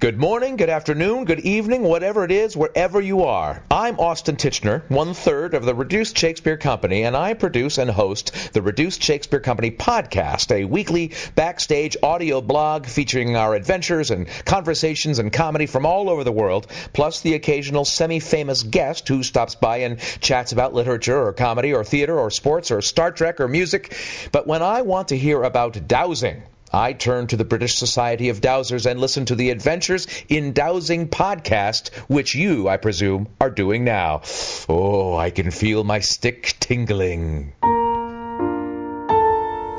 [0.00, 3.64] Good morning, good afternoon, good evening, whatever it is, wherever you are.
[3.68, 8.52] I'm Austin Tichenor, one third of the Reduced Shakespeare Company, and I produce and host
[8.52, 15.18] the Reduced Shakespeare Company podcast, a weekly backstage audio blog featuring our adventures and conversations
[15.18, 19.56] and comedy from all over the world, plus the occasional semi famous guest who stops
[19.56, 23.48] by and chats about literature or comedy or theater or sports or Star Trek or
[23.48, 23.96] music.
[24.30, 28.40] But when I want to hear about dowsing, I turn to the British Society of
[28.40, 33.84] Dowsers and listen to the Adventures in Dowsing podcast, which you, I presume, are doing
[33.84, 34.22] now.
[34.68, 37.54] Oh, I can feel my stick tingling.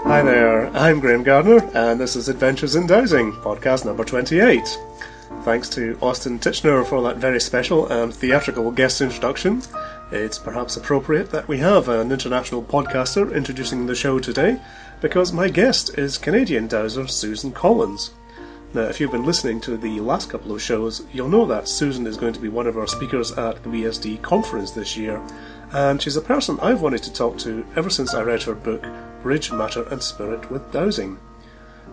[0.03, 4.61] Hi there, I'm Grahame Gardner, and this is Adventures in Dowsing, podcast number 28.
[5.43, 9.61] Thanks to Austin Tichenor for that very special and theatrical guest introduction.
[10.11, 14.59] It's perhaps appropriate that we have an international podcaster introducing the show today,
[15.01, 18.11] because my guest is Canadian dowser Susan Collins.
[18.73, 22.05] Now, if you've been listening to the last couple of shows, you'll know that Susan
[22.05, 25.21] is going to be one of our speakers at the BSD conference this year,
[25.71, 28.85] and she's a person I've wanted to talk to ever since I read her book,
[29.23, 31.17] Bridge Matter and Spirit with Dowsing.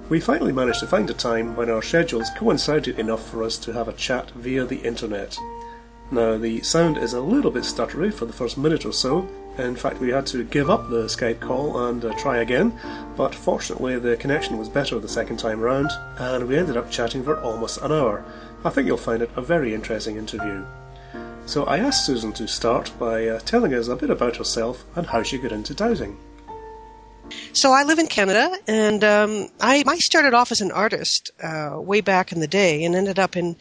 [0.09, 3.73] We finally managed to find a time when our schedules coincided enough for us to
[3.73, 5.39] have a chat via the internet.
[6.11, 9.77] Now, the sound is a little bit stuttery for the first minute or so, in
[9.77, 12.79] fact, we had to give up the Skype call and uh, try again,
[13.17, 17.25] but fortunately the connection was better the second time round, and we ended up chatting
[17.25, 18.25] for almost an hour.
[18.65, 20.65] I think you'll find it a very interesting interview.
[21.47, 25.07] So I asked Susan to start by uh, telling us a bit about herself and
[25.07, 26.19] how she got into dowsing.
[27.53, 31.77] So I live in Canada, and um, I, I started off as an artist uh,
[31.77, 33.57] way back in the day, and ended up in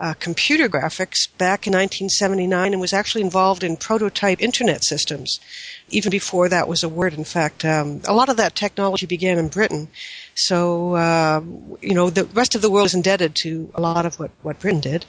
[0.00, 5.38] uh, computer graphics back in 1979 and was actually involved in prototype internet systems.
[5.90, 7.12] Even before that was a word.
[7.14, 9.88] In fact, um, a lot of that technology began in Britain.
[10.34, 11.42] So, uh,
[11.80, 14.58] you know, the rest of the world is indebted to a lot of what, what
[14.58, 15.04] Britain did.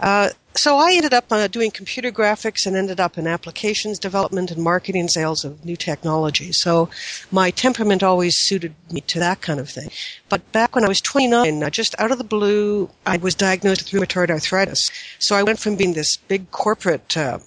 [0.00, 4.50] Uh, so I ended up uh, doing computer graphics and ended up in applications development
[4.50, 6.52] and marketing sales of new technology.
[6.52, 6.90] So
[7.30, 9.90] my temperament always suited me to that kind of thing.
[10.28, 14.02] But back when I was 29, just out of the blue, I was diagnosed with
[14.02, 14.90] rheumatoid arthritis.
[15.18, 17.38] So I went from being this big corporate uh,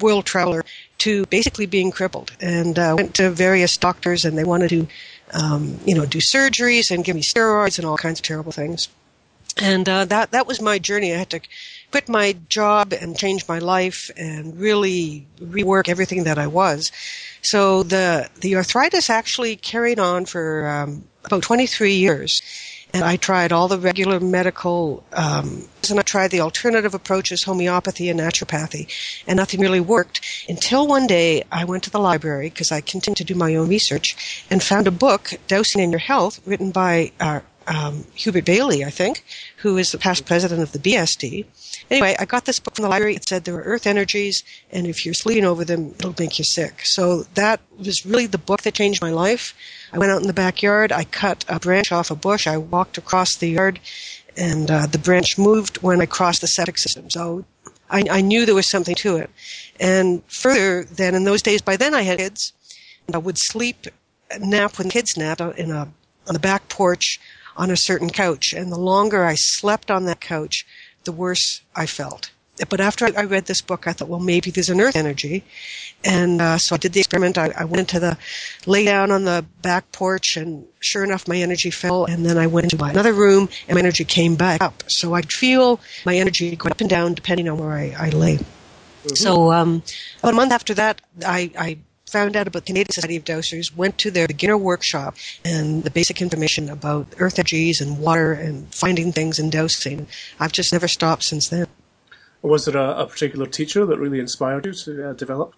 [0.00, 0.64] world traveler
[0.98, 4.86] to basically being crippled, and uh, went to various doctors, and they wanted to,
[5.32, 8.88] um, you know, do surgeries and give me steroids and all kinds of terrible things.
[9.60, 11.12] And uh, that that was my journey.
[11.12, 11.40] I had to
[11.90, 16.90] quit my job and change my life and really rework everything that I was.
[17.42, 22.40] So the the arthritis actually carried on for um, about 23 years.
[22.92, 28.08] And I tried all the regular medical, um, and I tried the alternative approaches, homeopathy
[28.08, 28.88] and naturopathy,
[29.26, 33.18] and nothing really worked until one day I went to the library because I continued
[33.18, 37.12] to do my own research and found a book, Dowsing in Your Health, written by
[37.20, 39.24] uh, um, Hubert Bailey, I think,
[39.58, 41.46] who is the past president of the BSD.
[41.90, 43.16] Anyway, I got this book from the library.
[43.16, 46.44] It said there are earth energies, and if you're sleeping over them, it'll make you
[46.44, 46.82] sick.
[46.84, 49.54] So that was really the book that changed my life.
[49.92, 50.92] I went out in the backyard.
[50.92, 52.46] I cut a branch off a bush.
[52.46, 53.80] I walked across the yard,
[54.36, 57.10] and uh, the branch moved when I crossed the septic system.
[57.10, 57.44] So
[57.90, 59.30] I, I knew there was something to it.
[59.80, 62.52] And further, then in those days, by then I had kids,
[63.08, 63.86] and I would sleep,
[64.38, 65.92] nap when kids napped in a
[66.28, 67.18] on the back porch
[67.56, 68.52] on a certain couch.
[68.52, 70.64] And the longer I slept on that couch,
[71.04, 72.30] the worse I felt.
[72.68, 75.44] But after I read this book, I thought, well, maybe there's an earth energy.
[76.04, 77.38] And uh, so I did the experiment.
[77.38, 78.18] I, I went into the,
[78.66, 82.04] lay down on the back porch, and sure enough, my energy fell.
[82.04, 84.82] And then I went into another room, and my energy came back up.
[84.88, 88.36] So I'd feel my energy go up and down depending on where I, I lay.
[88.36, 89.14] Mm-hmm.
[89.14, 89.82] So um,
[90.18, 91.78] about a month after that, I, I
[92.10, 95.90] found out about the Canadian Society of Dowsers, went to their beginner workshop and the
[95.90, 100.06] basic information about earth energies and water and finding things and dowsing.
[100.38, 101.66] I've just never stopped since then.
[102.42, 105.54] Was there a, a particular teacher that really inspired you to uh, develop?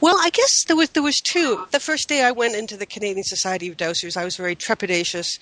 [0.00, 1.66] Well, I guess there was there was two.
[1.70, 5.38] The first day I went into the Canadian Society of Dowsers, I was very trepidatious,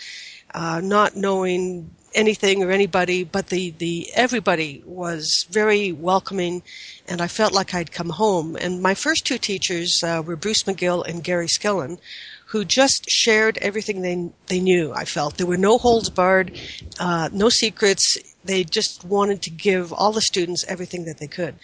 [0.55, 6.63] uh, not knowing anything or anybody, but the, the everybody was very welcoming,
[7.09, 8.57] and I felt like I'd come home.
[8.57, 11.99] And my first two teachers uh, were Bruce McGill and Gary Skillen,
[12.47, 14.93] who just shared everything they they knew.
[14.93, 16.53] I felt there were no holds barred,
[16.99, 18.19] uh, no secrets.
[18.45, 21.57] They just wanted to give all the students everything that they could.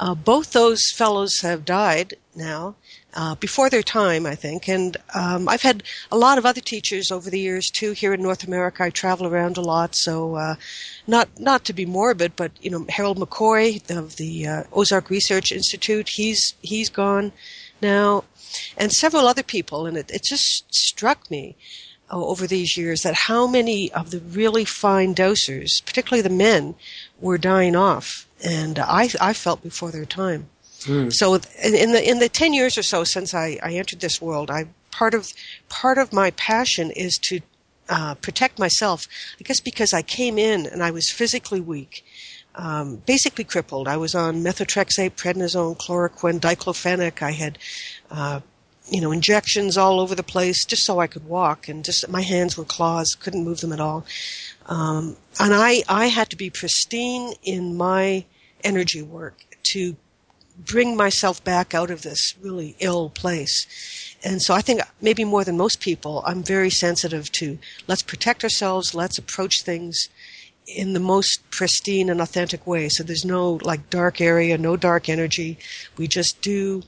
[0.00, 2.74] Uh, both those fellows have died now,
[3.14, 4.68] uh, before their time, I think.
[4.68, 7.92] And um, I've had a lot of other teachers over the years too.
[7.92, 10.54] Here in North America, I travel around a lot, so uh,
[11.06, 15.52] not not to be morbid, but you know, Harold McCoy of the uh, Ozark Research
[15.52, 17.32] Institute, he's he's gone
[17.80, 18.24] now,
[18.76, 19.86] and several other people.
[19.86, 21.56] And it, it just struck me
[22.12, 26.74] over these years that how many of the really fine dowsers, particularly the men,
[27.20, 30.48] were dying off, and I I felt before their time.
[30.82, 31.12] Mm.
[31.12, 34.50] So in the in the ten years or so since I, I entered this world,
[34.50, 35.32] I part of
[35.68, 37.40] part of my passion is to
[37.88, 39.06] uh, protect myself.
[39.40, 42.04] I guess because I came in and I was physically weak,
[42.54, 43.88] um, basically crippled.
[43.88, 47.22] I was on methotrexate, prednisone, chloroquine, diclofenac.
[47.22, 47.58] I had,
[48.10, 48.40] uh,
[48.90, 52.22] you know, injections all over the place just so I could walk, and just my
[52.22, 54.04] hands were claws, couldn't move them at all.
[54.66, 58.24] Um, and I, I had to be pristine in my
[58.64, 59.96] energy work to
[60.58, 63.66] bring myself back out of this really ill place.
[64.24, 68.44] And so I think maybe more than most people, I'm very sensitive to let's protect
[68.44, 70.08] ourselves, let's approach things
[70.66, 72.88] in the most pristine and authentic way.
[72.88, 75.58] So there's no like dark area, no dark energy.
[75.96, 76.82] We just do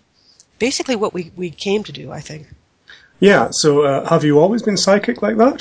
[0.64, 2.46] basically what we, we came to do, I think.
[3.20, 5.58] Yeah, so uh, have you always been psychic like that?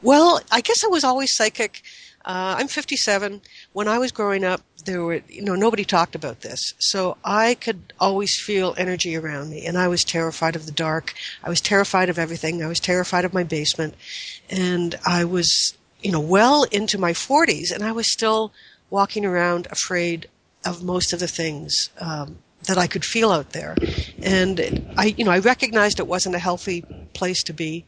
[0.00, 1.82] Well, I guess I was always psychic.
[2.24, 3.42] Uh, I'm 57.
[3.74, 6.72] When I was growing up, there were, you know, nobody talked about this.
[6.78, 11.12] So I could always feel energy around me, and I was terrified of the dark.
[11.44, 12.64] I was terrified of everything.
[12.64, 13.92] I was terrified of my basement,
[14.48, 18.54] and I was, you know, well into my 40s, and I was still
[18.88, 20.28] walking around afraid
[20.64, 23.76] of most of the things um, that I could feel out there.
[24.22, 26.82] And I, you know, I recognized it wasn't a healthy
[27.14, 27.84] place to be.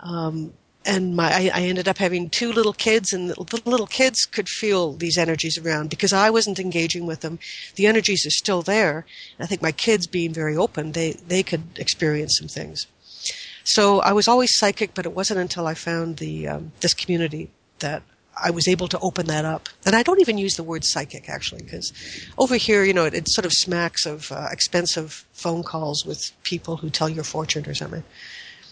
[0.00, 0.52] Um,
[0.86, 4.48] and my I, I, ended up having two little kids and the little kids could
[4.48, 7.38] feel these energies around because I wasn't engaging with them.
[7.74, 9.04] The energies are still there.
[9.40, 12.86] I think my kids being very open, they they could experience some things.
[13.64, 17.50] So I was always psychic, but it wasn't until I found the um, this community
[17.80, 18.02] that
[18.42, 19.68] I was able to open that up.
[19.84, 21.92] And I don't even use the word psychic actually, because
[22.38, 26.32] over here, you know, it, it, sort of smacks of uh, expensive phone calls with
[26.42, 28.04] people who tell your fortune or something.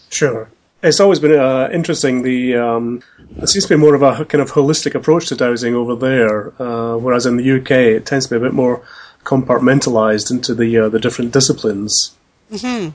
[0.09, 0.49] Sure.
[0.83, 2.21] It's always been uh, interesting.
[2.21, 3.01] The um,
[3.41, 6.53] it seems to be more of a kind of holistic approach to dowsing over there,
[6.61, 8.83] uh, whereas in the UK it tends to be a bit more
[9.23, 12.15] compartmentalized into the uh, the different disciplines.
[12.49, 12.89] hmm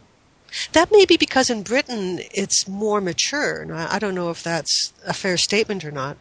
[0.72, 3.66] That may be because in Britain it's more mature.
[3.74, 6.16] I don't know if that's a fair statement or not.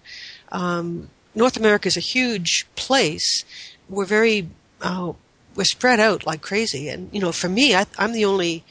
[0.52, 3.46] Um, North America is a huge place.
[3.90, 4.50] We're very
[4.82, 5.14] uh,
[5.56, 8.64] we're spread out like crazy, and you know, for me, I, I'm the only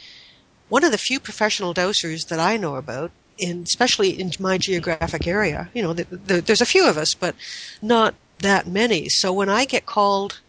[0.68, 5.26] one of the few professional dowsers that I know about, in, especially in my geographic
[5.26, 5.68] area.
[5.74, 7.34] You know, the, the, there's a few of us, but
[7.82, 9.08] not that many.
[9.08, 10.40] So when I get called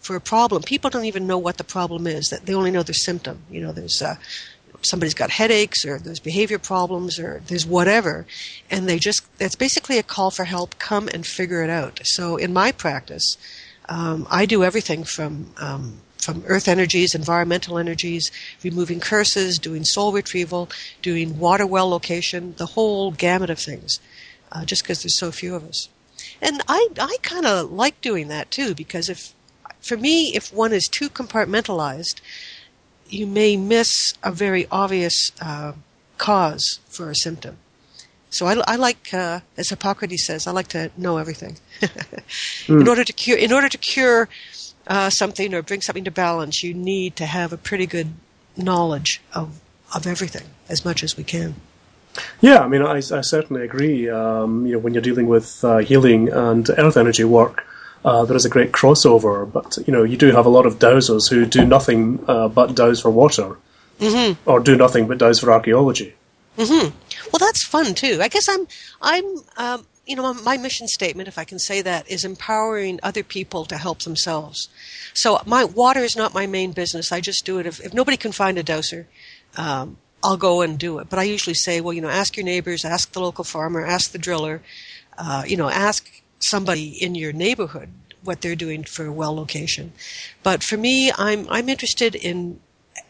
[0.00, 2.28] for a problem, people don't even know what the problem is.
[2.30, 3.42] That they only know the symptom.
[3.50, 4.16] You know, there's uh,
[4.88, 8.26] somebody's got headaches, or there's behavior problems, or there's whatever,
[8.70, 10.78] and they just that's basically a call for help.
[10.78, 12.00] Come and figure it out.
[12.04, 13.36] So in my practice,
[13.88, 18.30] um, I do everything from um, from earth energies, environmental energies,
[18.64, 20.68] removing curses, doing soul retrieval,
[21.00, 24.00] doing water well location, the whole gamut of things,
[24.52, 25.88] uh, just because there's so few of us.
[26.42, 29.32] And I, I kind of like doing that too, because if,
[29.80, 32.20] for me, if one is too compartmentalized,
[33.08, 35.72] you may miss a very obvious uh,
[36.18, 37.56] cause for a symptom.
[38.30, 41.56] So I, I like, uh, as Hippocrates says, I like to know everything.
[41.80, 42.68] mm.
[42.80, 44.28] In order to cure, in order to cure
[44.86, 48.12] uh, something or bring something to balance, you need to have a pretty good
[48.56, 49.60] knowledge of
[49.94, 51.54] of everything as much as we can.
[52.40, 54.08] Yeah, I mean, I, I certainly agree.
[54.08, 57.64] Um, you know, when you're dealing with uh, healing and earth energy work,
[58.04, 59.50] uh, there is a great crossover.
[59.50, 62.74] But you know, you do have a lot of dowsers who do nothing uh, but
[62.74, 63.56] dowse for water,
[63.98, 64.48] mm-hmm.
[64.48, 66.14] or do nothing but dowse for archaeology.
[66.58, 66.96] Mm-hmm.
[67.32, 68.18] Well, that's fun too.
[68.22, 68.66] I guess I'm
[69.02, 69.24] I'm
[69.56, 73.64] um, you know, my mission statement, if I can say that, is empowering other people
[73.66, 74.68] to help themselves.
[75.14, 77.10] So my water is not my main business.
[77.10, 77.66] I just do it.
[77.66, 79.08] If, if nobody can find a dowser,
[79.56, 81.10] um, I'll go and do it.
[81.10, 84.12] But I usually say, well, you know, ask your neighbors, ask the local farmer, ask
[84.12, 84.62] the driller,
[85.18, 87.88] uh, you know, ask somebody in your neighborhood
[88.26, 89.92] what they're doing for a well location.
[90.42, 92.60] But for me, I'm I'm interested in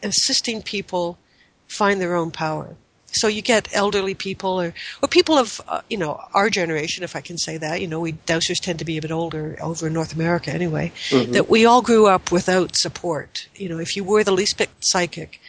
[0.03, 1.19] assisting people
[1.67, 2.77] find their own power.
[3.13, 7.17] So you get elderly people or, or people of, uh, you know, our generation, if
[7.17, 7.81] I can say that.
[7.81, 10.93] You know, we dowsers tend to be a bit older over in North America anyway.
[11.09, 11.33] Mm-hmm.
[11.33, 13.49] That we all grew up without support.
[13.55, 15.41] You know, if you were the least bit psychic,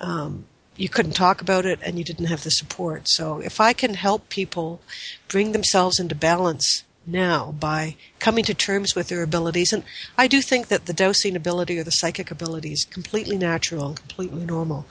[0.00, 0.44] um,
[0.76, 3.08] you couldn't talk about it and you didn't have the support.
[3.08, 4.80] So if I can help people
[5.26, 9.82] bring themselves into balance now by coming to terms with their abilities, and
[10.16, 13.96] I do think that the dowsing ability or the psychic ability is completely natural and
[13.96, 14.86] completely normal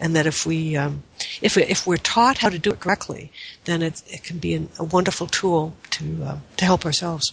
[0.00, 1.02] and that if we um,
[1.42, 3.32] if if we're taught how to do it correctly,
[3.64, 7.32] then it, it can be an, a wonderful tool to uh, to help ourselves.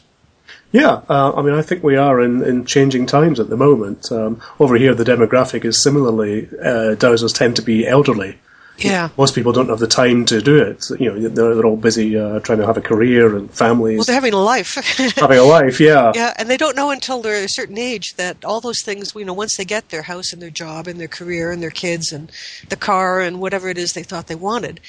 [0.71, 4.11] Yeah, uh, I mean, I think we are in, in changing times at the moment.
[4.11, 8.37] Um, over here, the demographic is similarly uh, dowsers tend to be elderly,
[8.77, 9.09] Yeah.
[9.17, 10.85] Most people don't have the time to do it.
[10.99, 13.97] You know, they're, they're all busy uh, trying to have a career and families.
[13.97, 14.75] Well, they're having a life.
[15.15, 16.11] having a life, yeah.
[16.13, 19.25] Yeah, and they don't know until they're a certain age that all those things, you
[19.25, 22.11] know, once they get their house and their job and their career and their kids
[22.11, 22.31] and
[22.69, 24.81] the car and whatever it is they thought they wanted,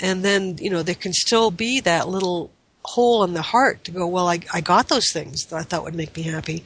[0.00, 2.50] and then, you know, there can still be that little
[2.82, 5.84] hole in the heart to go, well, I, I got those things that I thought
[5.84, 6.64] would make me happy,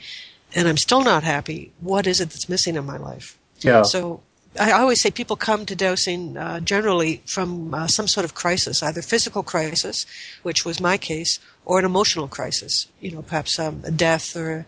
[0.54, 1.72] and I'm still not happy.
[1.80, 3.38] What is it that's missing in my life?
[3.60, 3.82] Yeah.
[3.82, 4.22] So
[4.58, 8.82] I always say people come to dowsing uh, generally from uh, some sort of crisis,
[8.82, 10.04] either physical crisis,
[10.42, 12.88] which was my case, or an emotional crisis.
[13.00, 14.66] You know, perhaps um, a death or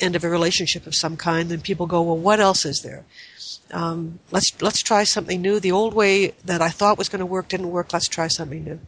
[0.00, 1.50] end of a relationship of some kind.
[1.50, 3.04] And people go, well, what else is there?
[3.72, 5.58] Um, let's let's try something new.
[5.58, 7.92] The old way that I thought was going to work didn't work.
[7.92, 8.80] Let's try something new.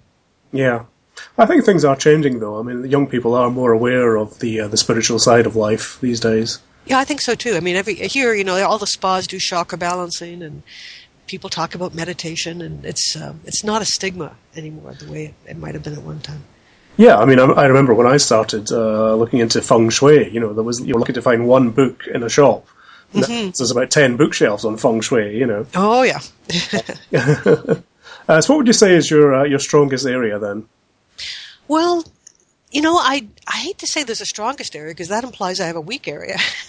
[0.52, 0.84] Yeah.
[1.38, 2.58] I think things are changing, though.
[2.58, 5.98] I mean, young people are more aware of the uh, the spiritual side of life
[6.00, 6.58] these days.
[6.86, 7.54] Yeah, I think so too.
[7.56, 10.62] I mean, every here, you know, all the spas do chakra balancing, and
[11.26, 15.34] people talk about meditation, and it's uh, it's not a stigma anymore the way it,
[15.50, 16.44] it might have been at one time.
[16.96, 20.30] Yeah, I mean, I, I remember when I started uh, looking into feng shui.
[20.30, 22.66] You know, there was you were lucky to find one book in a shop.
[23.14, 23.50] Mm-hmm.
[23.56, 25.36] There's about ten bookshelves on feng shui.
[25.36, 25.66] You know.
[25.74, 26.20] Oh yeah.
[28.28, 30.68] uh, so, what would you say is your uh, your strongest area then?
[31.66, 32.04] Well,
[32.74, 35.66] you know, I I hate to say there's a strongest area because that implies I
[35.66, 36.36] have a weak area.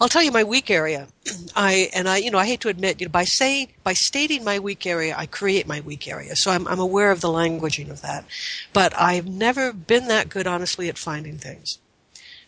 [0.00, 1.08] I'll tell you my weak area.
[1.56, 4.44] I and I, you know, I hate to admit, you know, by saying by stating
[4.44, 6.36] my weak area, I create my weak area.
[6.36, 8.26] So I'm I'm aware of the languaging of that,
[8.72, 11.78] but I've never been that good, honestly, at finding things.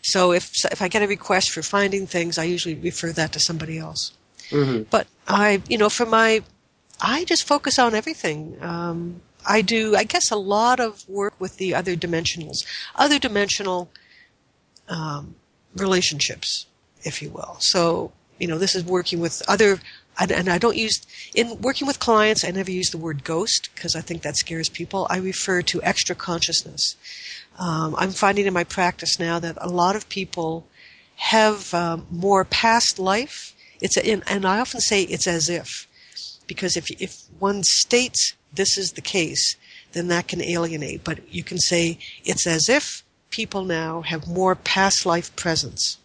[0.03, 3.41] So if if I get a request for finding things, I usually refer that to
[3.41, 4.13] somebody else.
[4.51, 4.85] Mm-hmm.
[4.91, 6.43] But I, you know, for my,
[7.01, 8.57] I just focus on everything.
[8.63, 12.65] Um, I do, I guess, a lot of work with the other dimensionals,
[12.95, 13.91] other dimensional
[14.89, 15.37] um,
[15.77, 16.67] relationships,
[17.03, 17.57] if you will.
[17.61, 19.81] So, you know, this is working with other,
[20.19, 21.01] and, and I don't use,
[21.35, 24.69] in working with clients, I never use the word ghost because I think that scares
[24.69, 25.07] people.
[25.11, 26.97] I refer to extra consciousness.
[27.59, 30.67] Um, I'm finding in my practice now that a lot of people
[31.17, 33.55] have um, more past life.
[33.81, 35.89] It's a, and I often say it's as if,
[36.47, 39.57] because if if one states this is the case,
[39.93, 41.05] then that can alienate.
[41.05, 45.99] But you can say it's as if people now have more past life presence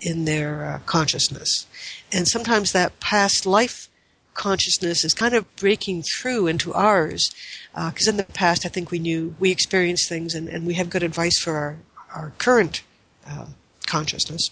[0.00, 1.66] in their uh, consciousness.
[2.12, 3.88] And sometimes that past life
[4.34, 7.30] consciousness is kind of breaking through into ours.
[7.74, 10.74] Because uh, in the past, I think we knew, we experienced things and, and we
[10.74, 11.76] have good advice for our,
[12.14, 12.82] our current
[13.26, 13.46] uh,
[13.86, 14.50] consciousness.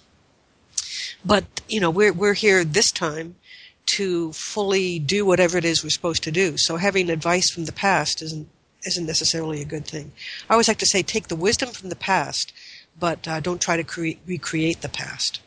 [1.25, 3.37] But, you know, we're, we're here this time
[3.87, 6.57] to fully do whatever it is we're supposed to do.
[6.57, 8.49] So having advice from the past isn't
[8.87, 10.13] isn't necessarily a good thing.
[10.49, 12.53] I always like to say take the wisdom from the past,
[12.99, 15.41] but uh, don't try to cre- recreate the past.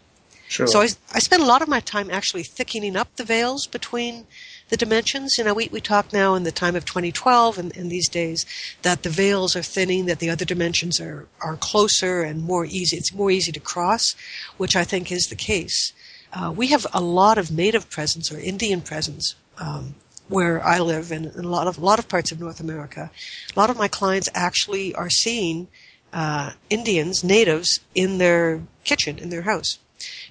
[0.47, 0.65] Sure.
[0.65, 4.25] So I, I spend a lot of my time actually thickening up the veils between
[4.69, 5.37] the dimensions.
[5.37, 8.45] You know, we, we talk now in the time of 2012 and, and these days
[8.81, 12.95] that the veils are thinning, that the other dimensions are, are closer and more easy.
[12.97, 14.15] It's more easy to cross,
[14.55, 15.91] which I think is the case.
[16.33, 19.95] Uh, we have a lot of native presence or Indian presence um,
[20.27, 23.09] where I live in, in, a lot of a lot of parts of North America.
[23.55, 25.67] A lot of my clients actually are seeing
[26.13, 29.79] uh, Indians, natives, in their kitchen, in their house,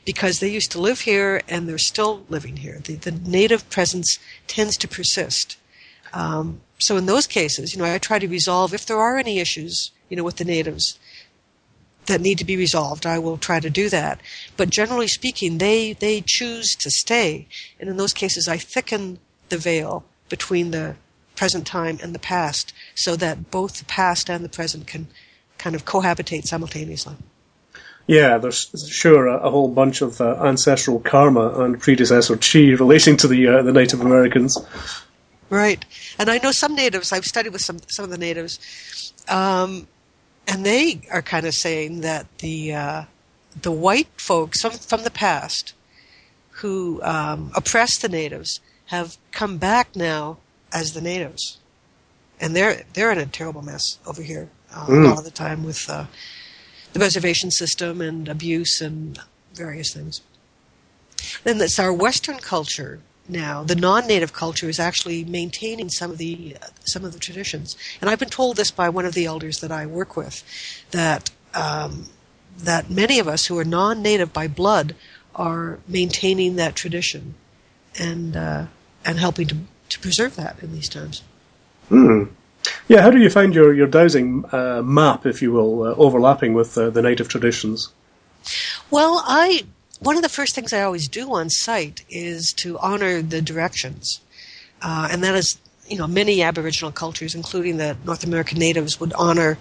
[0.05, 2.81] because they used to live here and they're still living here.
[2.83, 5.57] The, the native presence tends to persist.
[6.13, 9.39] Um, so in those cases, you know, I try to resolve if there are any
[9.39, 10.99] issues, you know, with the natives
[12.07, 14.21] that need to be resolved, I will try to do that.
[14.57, 17.47] But generally speaking, they, they choose to stay.
[17.79, 20.97] And in those cases, I thicken the veil between the
[21.37, 25.07] present time and the past so that both the past and the present can
[25.59, 27.15] kind of cohabitate simultaneously.
[28.07, 33.17] Yeah, there's sure a, a whole bunch of uh, ancestral karma and predecessor chi relating
[33.19, 34.57] to the uh, the Native Americans.
[35.51, 35.85] Right,
[36.19, 37.13] and I know some natives.
[37.13, 39.13] I've studied with some some of the natives.
[39.29, 39.89] Um,
[40.47, 43.05] and they are kind of saying that the uh,
[43.61, 45.75] the white folks from, from the past
[46.51, 50.39] who um, oppressed the natives have come back now
[50.73, 51.59] as the natives,
[52.41, 55.05] and they're they're in a terrible mess over here uh, mm.
[55.05, 56.07] a lot of the time with uh,
[56.93, 59.19] the reservation system and abuse and
[59.55, 60.21] various things.
[61.45, 66.57] Then it's our Western culture now, the non-native culture is actually maintaining some of the
[66.61, 67.77] uh, some of the traditions.
[68.01, 70.45] And I've been told this by one of the elders that I work with,
[70.93, 72.07] that um,
[72.59, 74.95] that many of us who are non-native by blood
[75.35, 77.35] are maintaining that tradition
[77.99, 78.67] and uh,
[79.05, 79.57] and helping to
[79.89, 81.23] to preserve that in these times.
[81.89, 82.25] Hmm.
[82.89, 86.55] Yeah, how do you find your your dowsing uh, map, if you will, uh, overlapping
[86.55, 87.93] with uh, the native traditions?
[88.91, 89.65] Well, I
[90.01, 94.21] one of the first things I always do on site is to honor the directions.
[94.83, 99.13] uh, and that is you know many Aboriginal cultures, including the North American natives, would
[99.15, 99.59] honor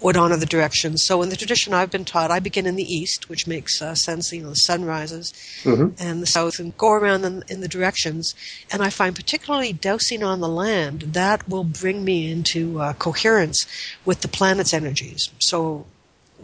[0.00, 1.04] would honor the directions.
[1.06, 3.94] So in the tradition I've been taught, I begin in the east, which makes uh,
[3.94, 4.32] sense.
[4.32, 5.94] You know, the sun rises, mm-hmm.
[5.98, 8.34] and the south, and go around in, in, the directions.
[8.70, 13.66] And I find particularly dowsing on the land that will bring me into uh, coherence
[14.04, 15.30] with the planet's energies.
[15.38, 15.86] So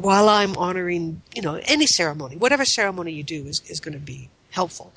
[0.03, 4.01] while I'm honoring, you know, any ceremony, whatever ceremony you do is, is going to
[4.01, 4.93] be helpful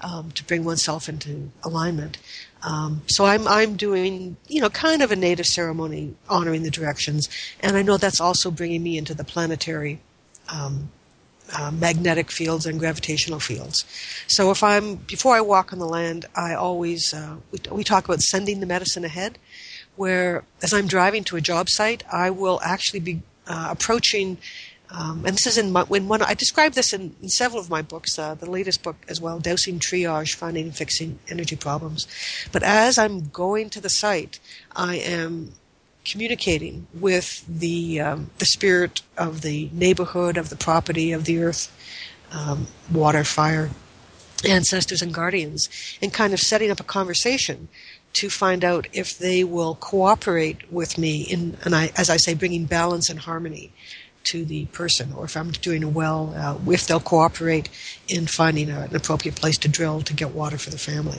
[0.00, 2.18] um, to bring oneself into alignment.
[2.62, 7.28] Um, so I'm I'm doing you know kind of a native ceremony honoring the directions,
[7.60, 10.00] and I know that's also bringing me into the planetary.
[10.48, 10.90] Um,
[11.52, 13.84] uh, magnetic fields and gravitational fields.
[14.28, 18.04] So if I'm before I walk on the land, I always uh, we, we talk
[18.04, 19.36] about sending the medicine ahead.
[19.96, 24.38] Where as I'm driving to a job site, I will actually be uh, approaching
[24.92, 27.70] um, and this is in my, when one I describe this in, in several of
[27.70, 32.06] my books, uh, the latest book as well, dowsing triage, finding and fixing energy problems.
[32.50, 34.40] But as I'm going to the site,
[34.74, 35.52] I am
[36.04, 41.70] communicating with the um, the spirit of the neighborhood, of the property, of the earth,
[42.32, 43.70] um, water, fire,
[44.48, 45.68] ancestors, and guardians,
[46.02, 47.68] and kind of setting up a conversation
[48.12, 52.34] to find out if they will cooperate with me in, and I, as I say,
[52.34, 53.72] bringing balance and harmony
[54.24, 57.68] to the person, or if I'm doing well, uh, if they'll cooperate
[58.08, 61.18] in finding a, an appropriate place to drill to get water for the family.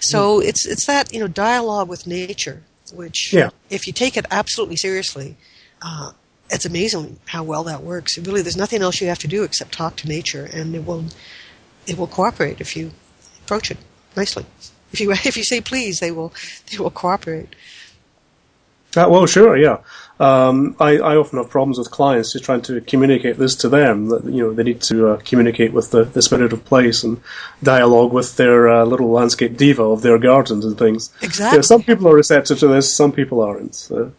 [0.00, 0.44] So mm.
[0.44, 2.62] it's it's that you know dialogue with nature,
[2.92, 3.50] which yeah.
[3.70, 5.36] if you take it absolutely seriously,
[5.82, 6.12] uh,
[6.50, 8.16] it's amazing how well that works.
[8.18, 11.06] Really, there's nothing else you have to do except talk to nature, and it will
[11.86, 12.92] it will cooperate if you
[13.44, 13.78] approach it
[14.16, 14.46] nicely.
[14.92, 16.32] If you if you say please, they will
[16.70, 17.54] they will cooperate.
[18.96, 19.78] Uh, well, sure, yeah.
[20.18, 24.08] Um, I, I, often have problems with clients just trying to communicate this to them
[24.08, 27.20] that you know they need to uh, communicate with the, the spirit of place and
[27.62, 31.12] dialogue with their uh, little landscape diva of their gardens and things.
[31.20, 31.62] Exactly.
[31.62, 33.74] some people are receptive to this, some people aren't.
[33.74, 34.12] So.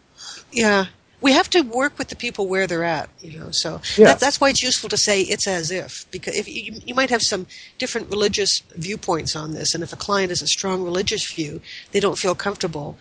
[0.52, 0.86] Yeah,
[1.20, 3.50] we have to work with the people where they're at, you know.
[3.50, 4.06] So yeah.
[4.06, 7.10] that, that's why it's useful to say it's as if, because if you, you might
[7.10, 7.46] have some
[7.78, 11.60] different religious viewpoints on this, and if a client has a strong religious view,
[11.92, 12.96] they don't feel comfortable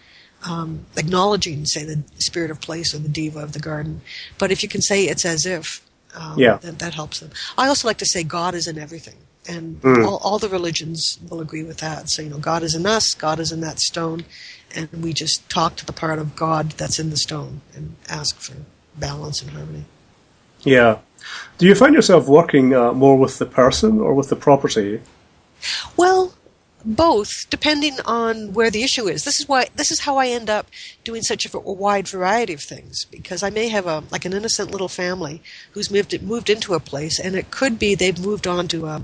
[0.45, 4.01] um, acknowledging, say, the spirit of place or the diva of the garden.
[4.37, 5.81] But if you can say it's as if,
[6.15, 6.57] um, yeah.
[6.57, 7.31] that, that helps them.
[7.57, 9.17] I also like to say God is in everything.
[9.49, 10.05] And mm.
[10.05, 12.09] all, all the religions will agree with that.
[12.09, 14.25] So, you know, God is in us, God is in that stone,
[14.75, 18.39] and we just talk to the part of God that's in the stone and ask
[18.39, 18.55] for
[18.97, 19.85] balance and harmony.
[20.61, 20.99] Yeah.
[21.57, 25.01] Do you find yourself working uh, more with the person or with the property?
[25.95, 26.33] Well,
[26.85, 30.49] both depending on where the issue is this is why this is how i end
[30.49, 30.67] up
[31.03, 34.31] doing such a, a wide variety of things because i may have a like an
[34.31, 38.47] innocent little family who's moved moved into a place and it could be they've moved
[38.47, 39.01] on to a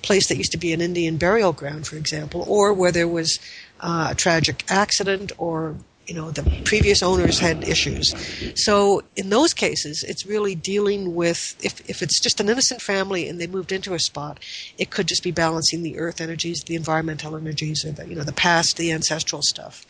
[0.00, 3.38] place that used to be an indian burial ground for example or where there was
[3.80, 8.14] uh, a tragic accident or you know the previous owners had issues.
[8.54, 13.28] So in those cases it's really dealing with if, if it's just an innocent family
[13.28, 14.40] and they moved into a spot
[14.78, 18.24] it could just be balancing the earth energies the environmental energies or the you know
[18.24, 19.84] the past the ancestral stuff.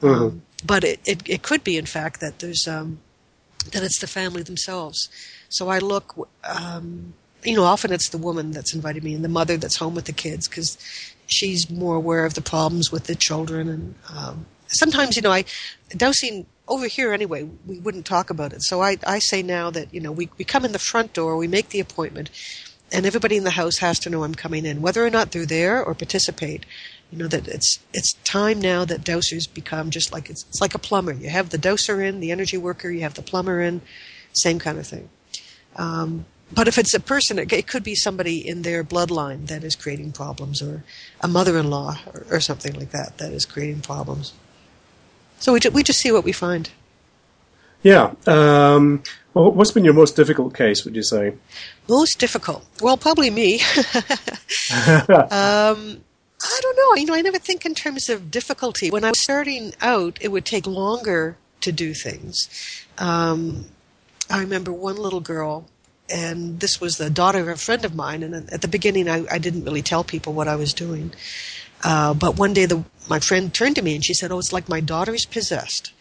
[0.00, 0.22] Mm-hmm.
[0.22, 3.00] um, but it, it, it could be in fact that there's um,
[3.72, 5.08] that it's the family themselves.
[5.50, 7.14] So i look um,
[7.48, 10.04] you know often it's the woman that's invited me and the mother that's home with
[10.04, 10.76] the kids because
[11.26, 15.44] she's more aware of the problems with the children and um, sometimes, you know, I
[15.90, 18.62] dowsing over here anyway, we wouldn't talk about it.
[18.62, 21.36] So I, I say now that, you know, we, we come in the front door,
[21.36, 22.30] we make the appointment,
[22.92, 25.46] and everybody in the house has to know I'm coming in, whether or not they're
[25.46, 26.64] there or participate.
[27.10, 30.74] You know that it's it's time now that dowsers become just like it's, it's like
[30.74, 31.12] a plumber.
[31.12, 33.80] You have the dowser in, the energy worker, you have the plumber in,
[34.34, 35.08] same kind of thing.
[35.76, 39.64] Um, but if it's a person, it, it, could be somebody in their bloodline that
[39.64, 40.84] is creating problems, or
[41.20, 44.32] a mother-in-law, or, or something like that that is creating problems.
[45.38, 46.70] So we, ju- we just see what we find.
[47.82, 48.14] Yeah.
[48.26, 49.02] Um,
[49.34, 51.34] well, what's been your most difficult case, would you say?
[51.88, 52.66] Most difficult?
[52.80, 53.60] Well, probably me.
[54.70, 56.02] um,
[56.40, 56.94] I don't know.
[57.00, 58.90] You know, I never think in terms of difficulty.
[58.90, 62.48] When I was starting out, it would take longer to do things.
[62.98, 63.66] Um,
[64.30, 65.68] I remember one little girl,
[66.10, 68.22] and this was the daughter of a friend of mine.
[68.22, 71.12] And at the beginning, I, I didn't really tell people what I was doing.
[71.84, 74.52] Uh, but one day, the, my friend turned to me and she said, "Oh, it's
[74.52, 75.92] like my daughter's possessed."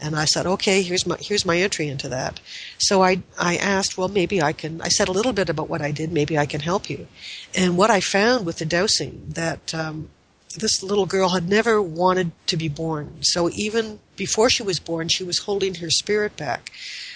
[0.00, 2.40] And I said, "Okay, here's my here's my entry into that."
[2.78, 5.82] So I I asked, "Well, maybe I can." I said a little bit about what
[5.82, 6.12] I did.
[6.12, 7.08] Maybe I can help you.
[7.54, 10.10] And what I found with the dowsing that um,
[10.56, 13.22] this little girl had never wanted to be born.
[13.22, 16.70] So even before she was born, she was holding her spirit back.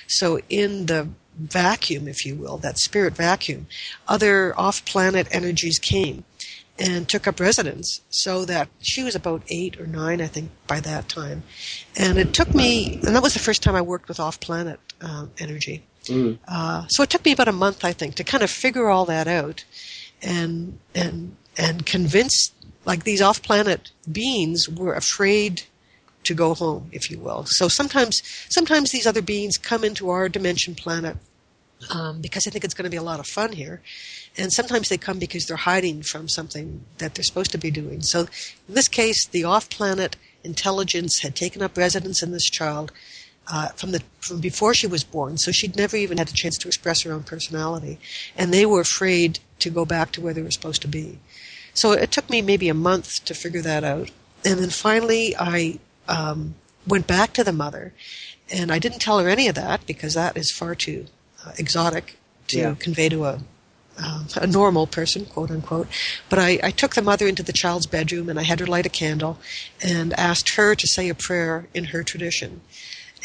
[0.09, 1.09] So in the
[1.39, 3.67] vacuum, if you will, that spirit vacuum,
[4.07, 6.25] other off-planet energies came
[6.79, 10.81] and took up residence so that she was about eight or nine, I think, by
[10.81, 11.43] that time.
[11.97, 14.79] And it took me, and that was the first time I worked with off planet
[15.01, 15.83] um, energy.
[16.05, 16.39] Mm.
[16.47, 19.05] Uh, so it took me about a month, I think, to kind of figure all
[19.07, 19.65] that out
[20.23, 22.53] and, and, and convince,
[22.85, 25.65] like these off planet beings were afraid
[26.29, 27.45] to go home, if you will.
[27.47, 31.17] So sometimes, sometimes these other beings come into our dimension planet
[31.91, 33.83] um, because I think it's going to be a lot of fun here.
[34.37, 38.03] And sometimes they come because they're hiding from something that they're supposed to be doing.
[38.03, 38.21] So
[38.69, 42.93] in this case, the off planet intelligence had taken up residence in this child
[43.51, 46.59] uh, from the from before she was born, so she'd never even had a chance
[46.59, 47.99] to express her own personality,
[48.37, 51.19] and they were afraid to go back to where they were supposed to be.
[51.73, 54.11] So it took me maybe a month to figure that out,
[54.45, 55.79] and then finally I
[56.09, 56.55] um,
[56.87, 57.93] went back to the mother,
[58.51, 61.07] and I didn't tell her any of that because that is far too
[61.45, 62.19] uh, exotic
[62.49, 62.75] to yeah.
[62.79, 63.41] convey to a
[64.01, 65.89] uh, a normal person, quote unquote.
[66.29, 68.87] But I, I, took the mother into the child's bedroom and I had her light
[68.87, 69.39] a candle
[69.83, 72.61] and asked her to say a prayer in her tradition.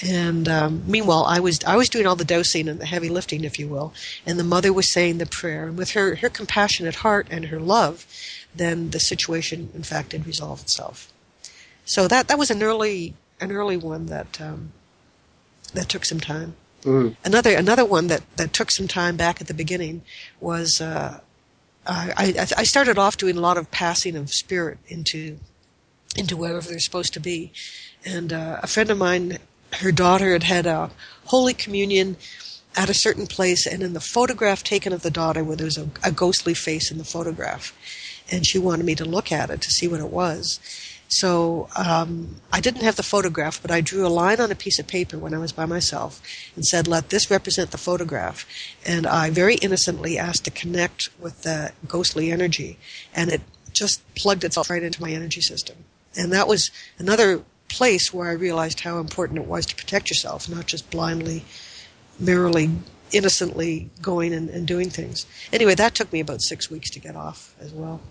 [0.01, 3.43] And um, meanwhile, I was I was doing all the dowsing and the heavy lifting,
[3.43, 3.93] if you will,
[4.25, 5.67] and the mother was saying the prayer.
[5.67, 8.07] And with her her compassionate heart and her love,
[8.55, 11.12] then the situation, in fact, did resolve itself.
[11.85, 14.71] So that that was an early an early one that um,
[15.73, 16.55] that took some time.
[16.83, 17.15] Mm.
[17.23, 20.01] Another another one that, that took some time back at the beginning
[20.39, 21.19] was uh,
[21.85, 25.39] I, I started off doing a lot of passing of spirit into
[26.15, 27.51] into wherever they're supposed to be,
[28.05, 29.39] and uh, a friend of mine,
[29.73, 30.91] her daughter had had a
[31.25, 32.17] holy communion
[32.75, 35.77] at a certain place, and in the photograph taken of the daughter, where there was
[35.77, 37.73] a, a ghostly face in the photograph,
[38.31, 40.59] and she wanted me to look at it to see what it was.
[41.19, 44.79] So um, I didn't have the photograph, but I drew a line on a piece
[44.79, 46.21] of paper when I was by myself
[46.55, 48.45] and said, "Let this represent the photograph."
[48.85, 52.79] And I very innocently asked to connect with the ghostly energy,
[53.13, 53.41] and it
[53.73, 55.77] just plugged itself right into my energy system.
[56.15, 60.49] And that was another place where I realized how important it was to protect yourself,
[60.49, 61.43] not just blindly,
[62.19, 62.69] merely,
[63.11, 65.25] innocently going and, and doing things.
[65.51, 68.01] Anyway, that took me about six weeks to get off as well.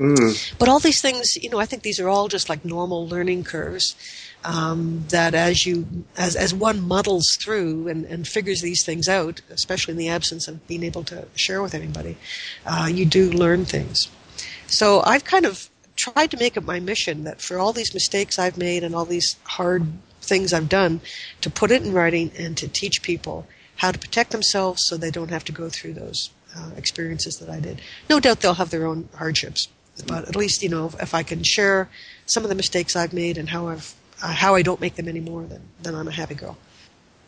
[0.00, 0.58] Mm.
[0.58, 3.44] But all these things, you know, I think these are all just like normal learning
[3.44, 3.94] curves.
[4.42, 5.86] Um, that as you
[6.16, 10.48] as as one muddles through and, and figures these things out, especially in the absence
[10.48, 12.16] of being able to share with anybody,
[12.64, 14.08] uh, you do learn things.
[14.66, 18.38] So I've kind of tried to make it my mission that for all these mistakes
[18.38, 19.86] I've made and all these hard
[20.22, 21.02] things I've done,
[21.42, 25.10] to put it in writing and to teach people how to protect themselves so they
[25.10, 27.82] don't have to go through those uh, experiences that I did.
[28.08, 29.68] No doubt they'll have their own hardships,
[30.06, 31.88] but at least you know if I can share
[32.26, 35.08] some of the mistakes I've made and how I've uh, how I don't make them
[35.08, 36.56] anymore, then then I'm a happy girl.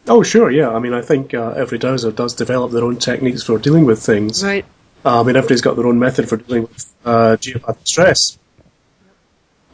[0.09, 0.71] Oh sure, yeah.
[0.71, 4.03] I mean, I think uh, every dowser does develop their own techniques for dealing with
[4.03, 4.43] things.
[4.43, 4.65] Right.
[5.05, 8.39] Uh, I mean, everybody's got their own method for dealing with uh, geopathic stress.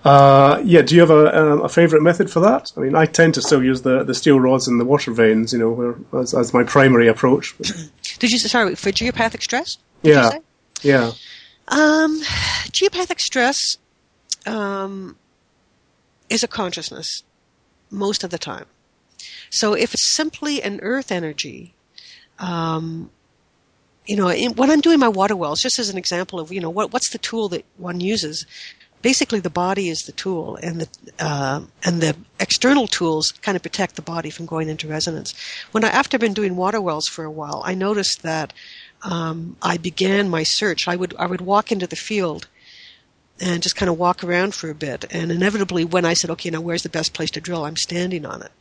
[0.05, 2.73] Uh, yeah, do you have a, um, a favourite method for that?
[2.77, 5.53] I mean, I tend to still use the, the steel rods and the water veins,
[5.53, 7.57] you know, where, as, as my primary approach.
[8.19, 9.77] Did you sorry for geopathic stress?
[10.03, 10.39] yeah,
[10.83, 11.13] yeah.
[11.71, 12.21] Um,
[12.71, 13.77] geopathic stress
[14.47, 15.17] um,
[16.29, 17.23] is a consciousness
[17.91, 18.67] most of the time.
[19.51, 21.75] So if it's simply an earth energy,
[22.39, 23.11] um,
[24.07, 26.61] you know, in, when I'm doing my water wells, just as an example of, you
[26.61, 28.47] know, what, what's the tool that one uses?
[29.01, 30.89] Basically, the body is the tool, and the
[31.21, 35.35] uh, and the external tools kind of protect the body from going into resonance.
[35.71, 38.53] When I, after I've been doing water wells for a while, I noticed that
[39.03, 40.89] um, I began my search.
[40.89, 42.49] I would I would walk into the field
[43.41, 46.51] and just kind of walk around for a bit, and inevitably, when I said, "Okay,
[46.51, 48.53] now where's the best place to drill?" I'm standing on it.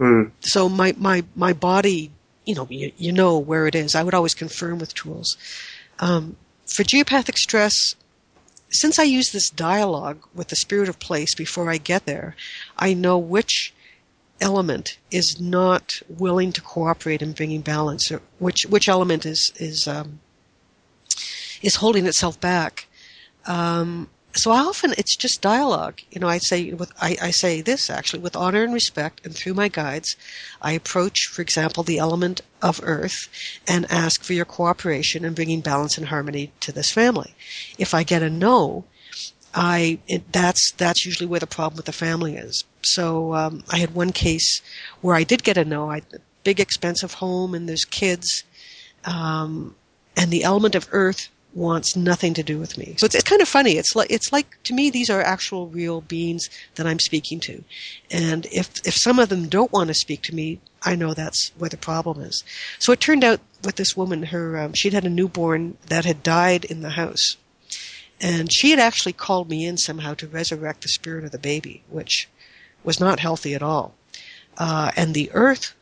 [0.00, 0.30] Mm.
[0.40, 2.10] So my my my body,
[2.44, 3.94] you know, you, you, know where it is.
[3.94, 5.36] I would always confirm with tools.
[5.98, 6.36] Um,
[6.66, 7.94] for geopathic stress,
[8.70, 12.36] since I use this dialogue with the spirit of place before I get there,
[12.78, 13.72] I know which
[14.40, 19.86] element is not willing to cooperate in bringing balance, or which which element is is
[19.88, 20.20] um,
[21.62, 22.86] is holding itself back.
[23.46, 26.00] Um, so I often it's just dialogue.
[26.10, 29.34] You know, I say with I, I, say this actually with honor and respect, and
[29.34, 30.14] through my guides,
[30.60, 33.28] I approach, for example, the element of earth
[33.66, 37.34] and ask for your cooperation in bringing balance and harmony to this family.
[37.78, 38.84] If I get a no,
[39.56, 42.64] I it, that's that's usually where the problem with the family is.
[42.82, 44.60] So um, I had one case
[45.00, 45.90] where I did get a no.
[45.90, 46.02] I
[46.44, 48.44] big expensive home and there's kids,
[49.04, 49.74] um,
[50.14, 52.96] and the element of earth wants nothing to do with me.
[52.98, 53.78] So it's, it's kind of funny.
[53.78, 57.64] It's like it's like to me these are actual real beings that I'm speaking to,
[58.10, 61.50] and if if some of them don't want to speak to me, I know that's
[61.56, 62.44] where the problem is.
[62.78, 66.22] So it turned out with this woman, her um, she'd had a newborn that had
[66.22, 67.38] died in the house
[68.20, 71.82] And she had actually called me in somehow to resurrect the spirit of the baby,
[71.90, 72.28] which
[72.82, 73.94] was not healthy at all.
[74.56, 75.74] Uh, and the earth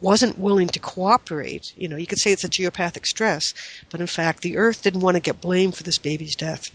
[0.00, 1.72] wasn't willing to cooperate.
[1.76, 3.54] You know, you could say it's a geopathic stress,
[3.90, 6.70] but in fact, the earth didn't want to get blamed for this baby's death.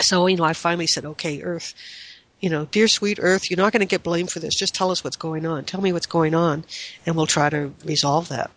[0.00, 1.74] So, you know, I finally said, okay, earth,
[2.40, 4.54] you know, dear sweet earth, you're not going to get blamed for this.
[4.54, 5.64] Just tell us what's going on.
[5.64, 6.64] Tell me what's going on,
[7.06, 8.50] and we'll try to resolve that.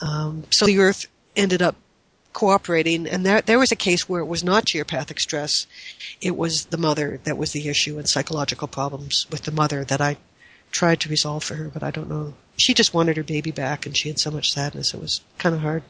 [0.00, 1.76] Um, so the earth ended up
[2.38, 5.66] cooperating, and there, there was a case where it was not geopathic stress.
[6.20, 10.00] It was the mother that was the issue and psychological problems with the mother that
[10.00, 10.18] I
[10.70, 12.34] tried to resolve for her, but I don't know.
[12.56, 14.94] She just wanted her baby back, and she had so much sadness.
[14.94, 15.82] It was kind of hard.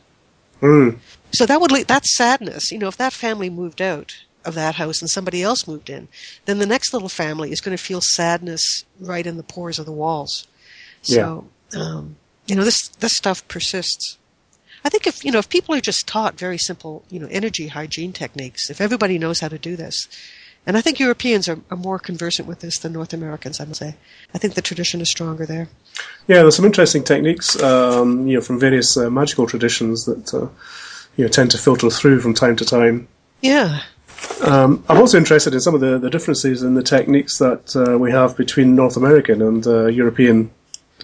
[0.62, 1.00] Mm.
[1.34, 2.72] So that would lead, that's sadness.
[2.72, 6.08] You know, if that family moved out of that house and somebody else moved in,
[6.46, 9.84] then the next little family is going to feel sadness right in the pores of
[9.84, 10.46] the walls.
[11.02, 11.78] So, yeah.
[11.78, 14.16] um, you know, this this stuff persists.
[14.84, 17.68] I think if you know if people are just taught very simple, you know, energy
[17.68, 20.08] hygiene techniques, if everybody knows how to do this,
[20.66, 23.60] and I think Europeans are, are more conversant with this than North Americans.
[23.60, 23.96] I must say,
[24.34, 25.68] I think the tradition is stronger there.
[26.26, 30.48] Yeah, there's some interesting techniques, um, you know, from various uh, magical traditions that uh,
[31.16, 33.08] you know tend to filter through from time to time.
[33.40, 33.80] Yeah.
[34.42, 37.96] Um, I'm also interested in some of the, the differences in the techniques that uh,
[37.98, 40.50] we have between North American and uh, European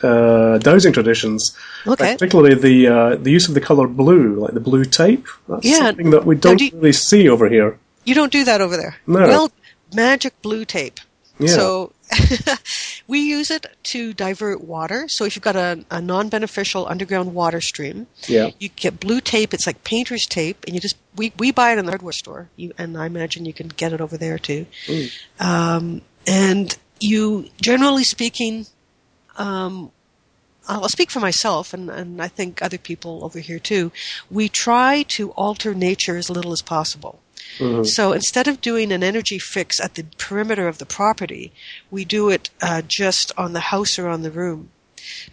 [0.03, 1.57] uh, dowsing traditions.
[1.87, 2.13] Okay.
[2.15, 5.27] Particularly the uh, the use of the color blue, like the blue tape.
[5.49, 5.79] That's Yeah.
[5.79, 7.79] something that we don't do you- really see over here.
[8.05, 8.97] You don't do that over there.
[9.07, 9.21] No.
[9.29, 9.53] Well,
[9.95, 11.01] magic blue tape.
[11.39, 11.49] Yeah.
[11.49, 11.93] So
[13.09, 15.07] we use it to divert water.
[15.09, 18.51] So if you've got a, a non-beneficial underground water stream, Yeah.
[18.61, 19.53] you get blue tape.
[19.55, 22.49] It's like painter's tape, and you just we we buy it in the hardware store,
[22.57, 24.67] you, and I imagine you can get it over there too.
[25.41, 28.67] Um, and you, generally speaking,
[29.37, 29.91] um,
[30.67, 33.93] I'll speak for myself, and, and I think other people over here too.
[34.31, 37.21] We try to alter nature as little as possible.
[37.85, 41.53] So instead of doing an energy fix at the perimeter of the property,
[41.91, 44.71] we do it uh, just on the house or on the room.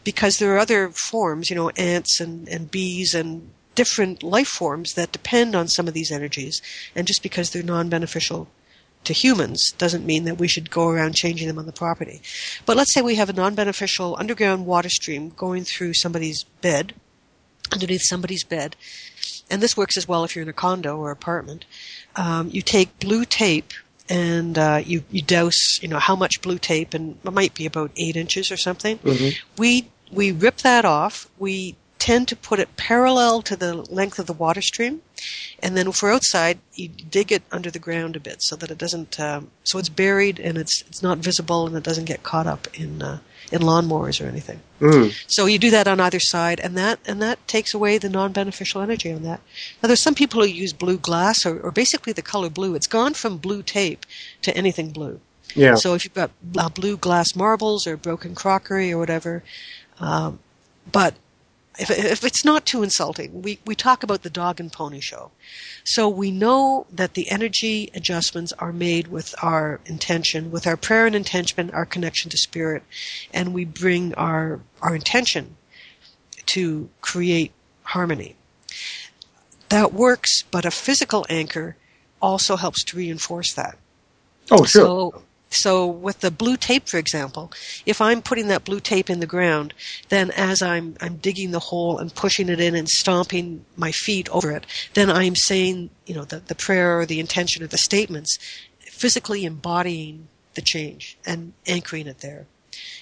[0.04, 4.94] Because there are other forms, you know, ants and, and bees and different life forms
[4.94, 6.62] that depend on some of these energies.
[6.96, 8.48] And just because they're non beneficial
[9.04, 12.22] to humans doesn't mean that we should go around changing them on the property.
[12.66, 16.94] But let's say we have a non beneficial underground water stream going through somebody's bed,
[17.72, 18.76] underneath somebody's bed,
[19.50, 21.66] and this works as well if you're in a condo or apartment.
[22.16, 23.74] Um, you take blue tape
[24.10, 27.66] and uh, you you dowse you know how much blue tape and it might be
[27.66, 29.00] about eight inches or something.
[29.58, 31.30] We we rip that off.
[31.40, 35.02] We tend to put it parallel to the length of the water stream,
[35.62, 38.72] and then if we're outside, you dig it under the ground a bit so that
[38.72, 42.24] it doesn't um, so it's buried and it's it's not visible and it doesn't get
[42.24, 43.20] caught up in uh,
[43.52, 44.60] in lawnmowers or anything.
[44.80, 45.14] Mm.
[45.28, 48.82] So you do that on either side, and that and that takes away the non-beneficial
[48.82, 49.40] energy on that.
[49.84, 52.74] Now, there's some people who use blue glass or, or basically the color blue.
[52.74, 54.08] It's gone from blue tape
[54.42, 55.20] to anything blue.
[55.54, 55.76] Yeah.
[55.76, 59.44] So if you've got uh, blue glass marbles or broken crockery or whatever,
[60.00, 60.40] um,
[60.92, 61.14] but
[61.80, 65.32] if, if it's not too insulting, we, we talk about the dog and pony show.
[65.84, 71.06] So we know that the energy adjustments are made with our intention, with our prayer
[71.06, 72.84] and intention, our connection to spirit,
[73.34, 75.56] and we bring our, our intention
[76.48, 77.54] to create
[77.84, 78.36] harmony.
[79.70, 81.78] That works, but a physical anchor
[82.22, 83.78] also helps to reinforce that.
[84.52, 84.86] oh, sure.
[84.86, 87.52] So, so with the blue tape, for example,
[87.86, 89.74] if I'm putting that blue tape in the ground,
[90.08, 94.30] then as I'm I'm digging the hole and pushing it in and stomping my feet
[94.30, 97.78] over it, then I'm saying, you know, the, the prayer or the intention or the
[97.78, 98.38] statements,
[98.80, 102.48] physically embodying the change and anchoring it there.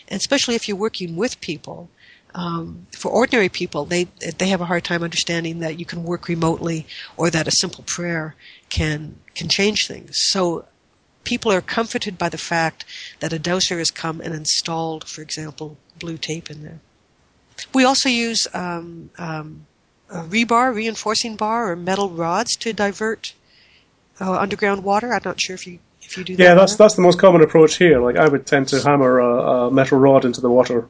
[0.07, 1.89] And especially if you're working with people,
[2.33, 4.05] um, for ordinary people, they
[4.38, 7.83] they have a hard time understanding that you can work remotely or that a simple
[7.83, 8.35] prayer
[8.69, 10.15] can can change things.
[10.15, 10.65] So
[11.30, 12.84] people are comforted by the fact
[13.20, 16.80] that a dowser has come and installed, for example, blue tape in there.
[17.72, 19.68] We also use um, um,
[20.12, 23.34] rebar, reinforcing bar, or metal rods to divert
[24.20, 25.13] uh, underground water.
[25.13, 26.44] I'm not sure if you if you do that.
[26.44, 26.86] Yeah, that's there.
[26.86, 28.02] that's the most common approach here.
[28.02, 29.34] Like I would tend to hammer a,
[29.68, 30.89] a metal rod into the water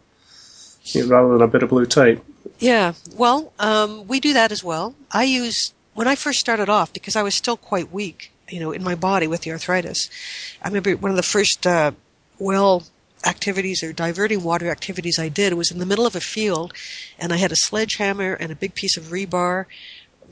[0.84, 2.20] you know, rather than a bit of blue tape.
[2.60, 4.96] Yeah, well, um, we do that as well.
[5.12, 8.72] I use when I first started off because I was still quite weak, you know,
[8.72, 10.10] in my body with the arthritis.
[10.62, 11.92] I remember one of the first uh,
[12.38, 12.84] well
[13.26, 16.74] activities or diverting water activities I did was in the middle of a field,
[17.18, 19.66] and I had a sledgehammer and a big piece of rebar,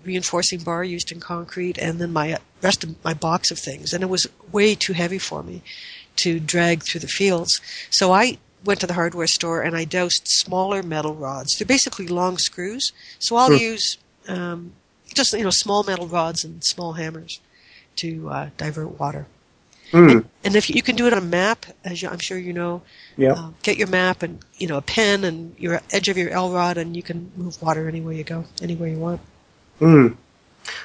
[0.04, 4.04] reinforcing bar used in concrete, and then my rest of my box of things, and
[4.04, 5.62] it was way too heavy for me
[6.18, 7.62] to drag through the fields.
[7.90, 11.58] So I went to the hardware store and I dowsed smaller metal rods.
[11.58, 12.92] They're basically long screws.
[13.20, 14.74] So I'll use um,
[15.14, 17.40] just you know small metal rods and small hammers
[17.98, 19.28] to uh, divert water.
[19.92, 20.26] Mm.
[20.44, 22.82] And if you, can do it on a map, as you, I'm sure you know,
[23.16, 23.34] Yeah.
[23.34, 26.52] uh, get your map and you know a pen and your edge of your L
[26.52, 29.22] rod, and you can move water anywhere you go, anywhere you want.
[29.80, 30.18] Mm.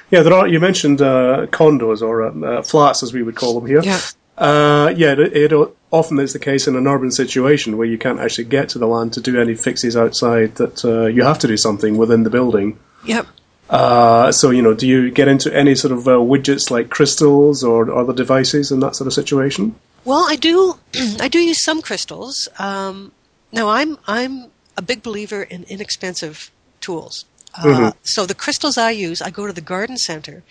[0.09, 0.47] Yeah, there are.
[0.47, 3.81] You mentioned uh, condos or uh, uh, flats, as we would call them here.
[3.83, 3.99] Yeah.
[4.37, 8.19] Uh, yeah, it, it often is the case in an urban situation where you can't
[8.19, 10.55] actually get to the land to do any fixes outside.
[10.55, 12.79] That uh, you have to do something within the building.
[13.05, 13.27] Yep.
[13.69, 17.63] Uh, so you know, do you get into any sort of uh, widgets like crystals
[17.63, 19.75] or other devices in that sort of situation?
[20.05, 20.77] Well, I do.
[21.19, 22.47] I do use some crystals.
[22.59, 23.11] Um,
[23.51, 27.25] now, I'm I'm a big believer in inexpensive tools.
[27.55, 30.43] Uh, So the crystals I use, I go to the garden center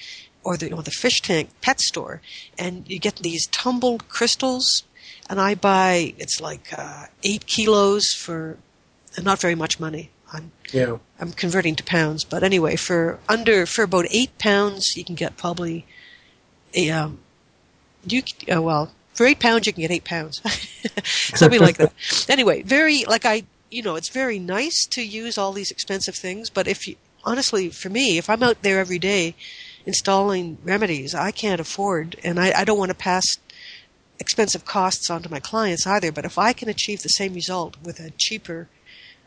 [0.45, 2.21] or the or the fish tank pet store,
[2.59, 4.85] and you get these tumbled crystals,
[5.29, 8.57] and I buy it's like uh, eight kilos for
[9.21, 10.11] not very much money.
[10.33, 10.99] I'm Yeah.
[11.21, 15.37] I'm converting to pounds, but anyway, for under for about eight pounds, you can get
[15.37, 15.87] probably
[16.75, 17.19] a um,
[18.07, 20.41] you uh, well for eight pounds you can get eight pounds,
[21.05, 21.93] something like that.
[22.29, 26.51] Anyway, very like I you know it's very nice to use all these expensive things,
[26.51, 29.35] but if you honestly for me, if I'm out there every day
[29.85, 33.25] installing remedies, I can't afford, and I, I don't want to pass
[34.19, 36.13] expensive costs onto my clients either.
[36.13, 38.69] But if I can achieve the same result with a cheaper,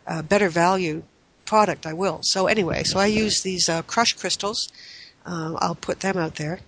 [0.07, 1.03] uh, better value
[1.45, 2.19] product, I will.
[2.23, 4.71] So anyway, so I use these uh, crushed crystals.
[5.25, 6.59] Uh, I'll put them out there.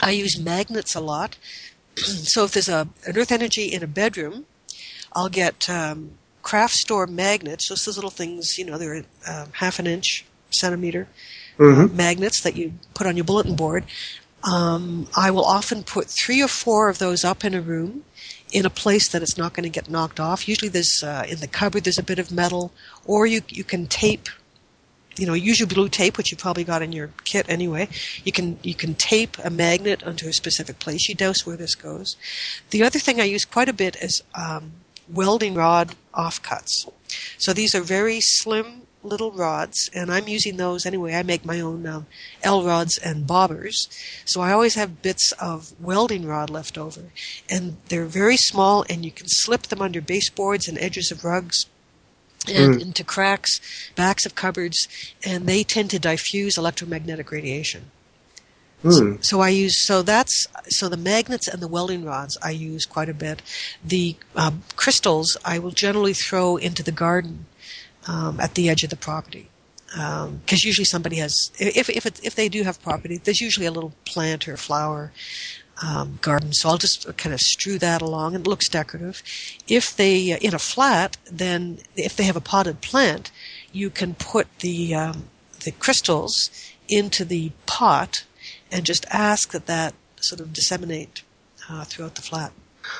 [0.00, 1.36] I use magnets a lot.
[1.96, 4.46] so if there's a an earth energy in a bedroom,
[5.12, 7.68] I'll get um, craft store magnets.
[7.68, 11.08] Just those little things, you know, they're uh, half an inch, centimeter
[11.58, 11.92] Mhm.
[11.92, 13.84] magnets that you put on your bulletin board.
[14.44, 18.04] Um, I will often put three or four of those up in a room
[18.52, 20.48] in a place that it's not going to get knocked off.
[20.48, 22.72] Usually, there's uh, in the cupboard there's a bit of metal,
[23.04, 24.28] or you you can tape.
[25.16, 27.88] You know, use your blue tape, which you probably got in your kit anyway.
[28.24, 31.08] You can you can tape a magnet onto a specific place.
[31.08, 32.16] You dowse where this goes.
[32.70, 34.72] The other thing I use quite a bit is um,
[35.12, 36.88] welding rod offcuts.
[37.38, 41.14] So these are very slim little rods, and I'm using those anyway.
[41.14, 42.06] I make my own um,
[42.42, 43.88] L rods and bobbers,
[44.24, 47.04] so I always have bits of welding rod left over,
[47.48, 51.66] and they're very small, and you can slip them under baseboards and edges of rugs.
[52.46, 53.60] And into cracks,
[53.94, 54.88] backs of cupboards,
[55.22, 57.90] and they tend to diffuse electromagnetic radiation.
[58.84, 59.24] Mm.
[59.24, 63.08] So I use so that's so the magnets and the welding rods I use quite
[63.08, 63.42] a bit.
[63.84, 67.46] The um, crystals I will generally throw into the garden
[68.08, 69.48] um, at the edge of the property
[70.44, 73.70] because usually somebody has if if it, if they do have property, there's usually a
[73.70, 75.12] little plant or flower
[75.82, 76.52] um, garden.
[76.52, 79.22] So I'll just kind of strew that along, and it looks decorative.
[79.66, 83.30] If they uh, in a flat, then if they have a potted plant,
[83.72, 85.24] you can put the um,
[85.64, 86.50] the crystals
[86.88, 88.24] into the pot
[88.70, 91.22] and just ask that that sort of disseminate
[91.68, 92.52] uh, throughout the flat.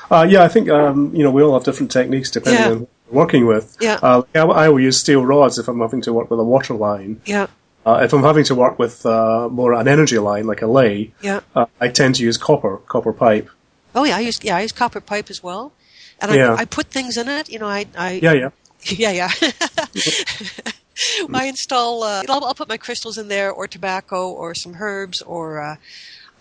[0.09, 2.71] Uh, yeah, I think um, you know we all have different techniques depending Yeah.
[2.71, 3.77] on working with.
[3.79, 3.99] Yeah.
[4.01, 6.73] Uh, I, I will use steel rods if I'm having to work with a water
[6.73, 7.21] line.
[7.25, 7.47] Yeah,
[7.85, 11.11] Uh, if I'm having to work with uh, more an energy line like a ley,
[11.21, 11.39] yeah.
[11.55, 13.49] uh, I tend to use copper, copper pipe.
[13.95, 15.71] Oh yeah, I use yeah I use copper pipe as well,
[16.21, 16.53] and Yeah.
[16.53, 17.49] I I put things in it.
[17.49, 18.49] You know, I I Yeah, yeah.
[19.03, 19.31] yeah yeah.
[21.33, 22.03] I install.
[22.03, 25.75] Uh, I'll, I'll put my crystals in there, or tobacco, or some herbs, or uh,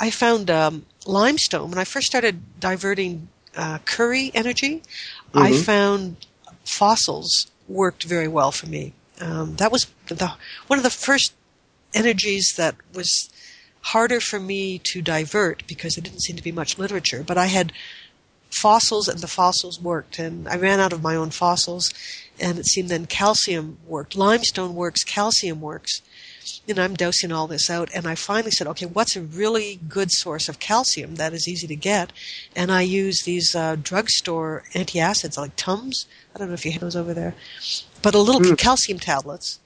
[0.01, 4.83] I found um, limestone when I first started diverting uh, Curry energy.
[5.35, 5.65] I Mhm.
[5.65, 6.17] found
[6.69, 8.93] fossils worked very well for me.
[9.21, 10.33] Um, that was the
[10.67, 11.33] one of the first
[11.95, 13.29] energies that was
[13.81, 17.25] harder for me to divert because there didn't seem to be much literature.
[17.27, 17.73] But I had
[18.51, 21.93] fossils, and the fossils worked, and I ran out of my own fossils,
[22.39, 24.17] and it seemed then calcium worked.
[24.17, 26.03] Limestone works, calcium works.
[26.69, 30.11] And I'm dowsing all this out, and I finally said, okay, what's a really good
[30.11, 32.13] source of calcium that is easy to get?
[32.55, 36.07] And I use these uh, drugstore antacids like Tums.
[36.35, 37.35] I don't know if you have those over there,
[38.03, 39.61] but a little calcium tablets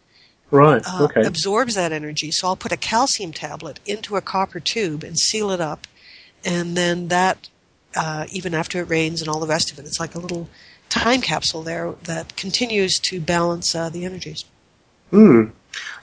[0.52, 0.82] Right.
[0.86, 1.24] uh, okay.
[1.24, 2.30] absorbs that energy.
[2.30, 5.86] So I'll put a calcium tablet into a copper tube and seal it up,
[6.44, 7.48] and then that,
[7.96, 10.50] uh, even after it rains and all the rest of it, it's like a little
[10.90, 14.44] time capsule there that continues to balance uh, the energies.
[15.10, 15.46] Hmm.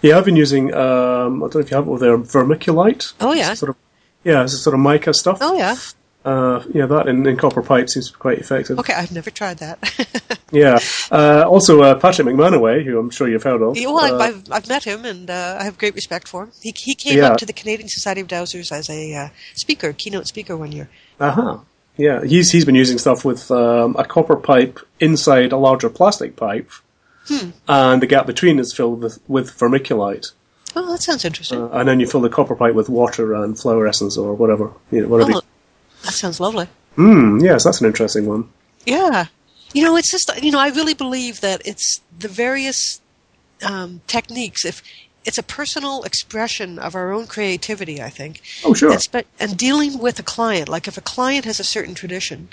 [0.01, 0.74] Yeah, I've been using.
[0.74, 3.13] Um, I don't know if you have it over there, vermiculite.
[3.22, 3.76] Oh yeah, Sort of.
[4.24, 5.38] Yeah, it's a sort of mica stuff.
[5.41, 5.76] oh yeah.
[6.26, 8.78] Uh, yeah, that in, in copper pipe seems quite effective.
[8.80, 9.80] Okay, I've never tried that.
[10.51, 10.80] Yeah.
[11.11, 13.78] Uh, also, uh, Patrick McManaway, who I'm sure you've heard of.
[13.78, 16.45] Yeah, well, I've, uh, I've, I've met him, and uh, I have great respect for
[16.45, 16.51] him.
[16.59, 17.28] He, he came Yeah.
[17.28, 20.89] up to the Canadian Society of Dowsers as a uh, speaker, keynote speaker one year.
[21.20, 21.59] Uh-huh.
[21.97, 26.36] Yeah, he's he's been using stuff with um, a copper pipe inside a larger plastic
[26.36, 26.72] pipe,
[27.30, 27.49] Hmm.
[27.67, 30.32] and the gap between is filled with, with vermiculite.
[30.75, 31.61] Oh, that sounds interesting.
[31.61, 34.71] Uh, and then you fill the copper pipe with water and flower essence or whatever.
[34.91, 35.34] You know, whatever.
[35.36, 35.41] oh,
[36.03, 36.67] that sounds lovely.
[36.97, 38.49] Mm, yes, that's an interesting one.
[38.86, 39.25] Yeah.
[39.73, 43.01] You know, it's just, you know, I really believe that it's the various
[43.63, 44.65] um, techniques.
[44.65, 44.82] If
[45.25, 48.41] it's a personal expression of our own creativity, I think.
[48.63, 48.91] Oh, sure.
[48.91, 52.49] And, spe- and dealing with a client, like if a client has a certain tradition,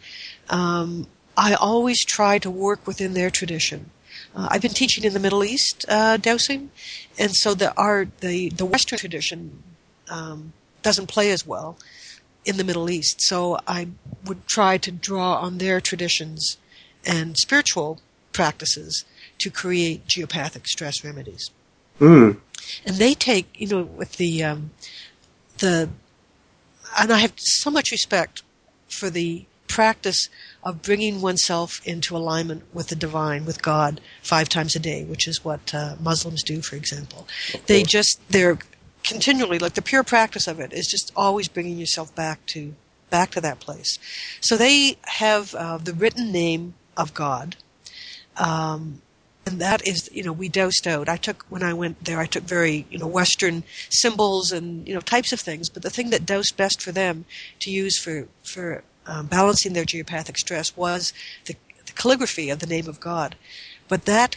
[0.51, 1.07] um,
[1.37, 3.91] I always try to work within their tradition.
[4.37, 6.71] Uh, I've been teaching in the Middle East uh, dowsing,
[7.19, 9.63] and so the our the the Western tradition
[10.11, 11.79] um, doesn't play as well
[12.45, 13.23] in the Middle East.
[13.23, 13.89] So I
[14.25, 16.59] would try to draw on their traditions
[17.05, 18.01] and spiritual
[18.33, 19.05] practices
[19.39, 21.51] to create geopathic stress remedies.
[21.99, 22.39] Mm.
[22.85, 24.71] And they take, you know, with the um,
[25.59, 25.89] the,
[26.99, 28.43] and I have so much respect
[28.89, 30.29] for the practice
[30.67, 35.29] of bringing oneself into alignment with the divine, with God, five times a day, which
[35.29, 37.29] is what uh, Muslims do, for example.
[37.67, 38.59] They just they're
[39.05, 42.75] continually like the pure practice of it is just always bringing yourself back to
[43.11, 43.97] back to that place.
[44.41, 47.55] So they have uh, the written name of God.
[48.37, 49.03] Um,
[49.47, 51.09] and that is, you know, we dowsed out.
[51.09, 54.95] I took when I went there, I took very, you know, Western symbols and you
[54.95, 55.71] know types of things.
[55.71, 57.25] But the thing that dowsed best for them
[57.61, 61.13] to use for for um, balancing their geopathic stress was
[61.47, 63.37] the, the calligraphy of the name of God.
[63.89, 64.37] But that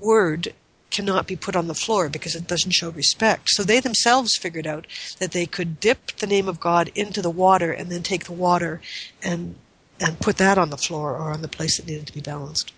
[0.00, 0.54] word
[0.90, 3.48] cannot be put on the floor because it doesn't show respect.
[3.48, 4.86] So they themselves figured out
[5.18, 8.32] that they could dip the name of God into the water and then take the
[8.32, 8.80] water
[9.22, 9.56] and
[10.00, 12.72] and put that on the floor or on the place that needed to be balanced.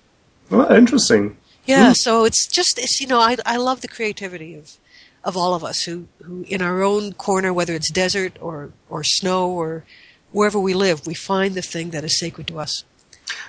[0.50, 1.38] Well, interesting.
[1.64, 4.72] Yeah, so it's just it's you know I I love the creativity of
[5.24, 9.02] of all of us who who in our own corner whether it's desert or or
[9.02, 9.84] snow or
[10.34, 12.84] wherever we live we find the thing that is sacred to us.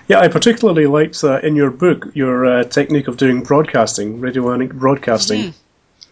[0.08, 4.72] Yeah, I particularly liked uh, in your book your uh, technique of doing broadcasting, radionic
[4.72, 5.52] broadcasting.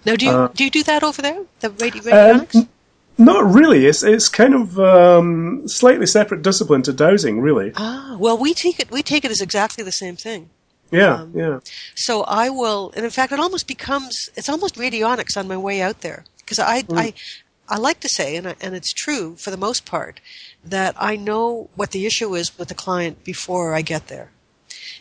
[0.05, 1.41] Now, do you Uh, do you do that over there?
[1.61, 2.55] The radio, radionics?
[2.57, 2.69] n-
[3.17, 3.87] not really.
[3.87, 7.73] It's it's kind of um, slightly separate discipline to dowsing, really.
[7.77, 10.51] ah, well, we take it we take it as exactly the same thing.
[10.91, 11.61] Yeah, um, yeah.
[11.95, 15.81] So I will, and in fact, it almost becomes it's almost radionics on my way
[15.81, 16.99] out there because I Hmm.
[16.99, 17.15] I
[17.69, 20.21] I like to say, and I, and it's true for the most part,
[20.65, 24.31] that I know what the issue is with the client before I get there,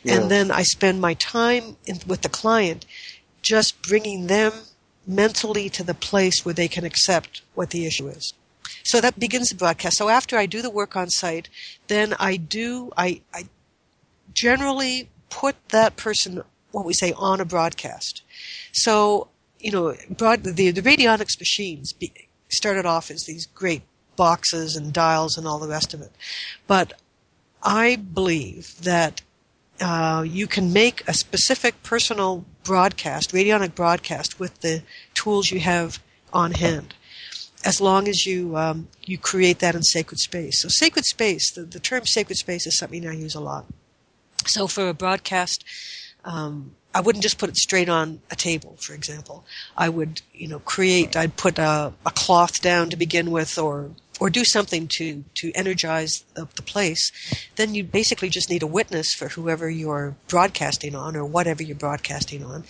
[0.03, 0.15] Yeah.
[0.15, 2.85] and then I spend my time in, with the client
[3.41, 4.51] just bringing them
[5.05, 8.33] mentally to the place where they can accept what the issue is.
[8.83, 9.97] So that begins the broadcast.
[9.97, 11.49] So after I do the work on site,
[11.87, 13.47] then I do I, I
[14.33, 16.41] generally put that person
[16.71, 18.23] what we say on a broadcast.
[18.71, 19.27] So
[19.59, 22.11] you know, broad, the the radionics machines be,
[22.49, 23.81] started off as these great
[24.15, 26.11] boxes and dials and all the rest of it,
[26.67, 26.93] but
[27.63, 29.21] I believe that
[29.81, 34.83] uh, you can make a specific personal broadcast, radionic broadcast, with the
[35.13, 36.01] tools you have
[36.31, 36.93] on hand,
[37.65, 40.61] as long as you um, you create that in sacred space.
[40.61, 43.65] So sacred space, the, the term sacred space is something I use a lot.
[44.45, 45.63] So for a broadcast,
[46.25, 49.45] um, I wouldn't just put it straight on a table, for example.
[49.77, 51.15] I would, you know, create.
[51.15, 55.51] I'd put a, a cloth down to begin with, or or do something to to
[55.53, 57.11] energize the, the place.
[57.55, 61.75] Then you basically just need a witness for whoever you're broadcasting on, or whatever you're
[61.75, 62.63] broadcasting on.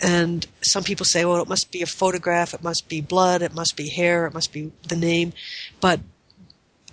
[0.00, 3.54] And some people say, well, it must be a photograph, it must be blood, it
[3.54, 5.32] must be hair, it must be the name,
[5.80, 6.00] but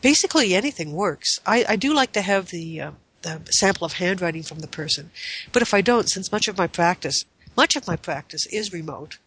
[0.02, 1.40] basically anything works.
[1.46, 2.92] I, I do like to have the uh,
[3.24, 5.10] the sample of handwriting from the person,
[5.52, 7.26] but if I don't, since much of my practice,
[7.58, 9.18] much of my practice is remote,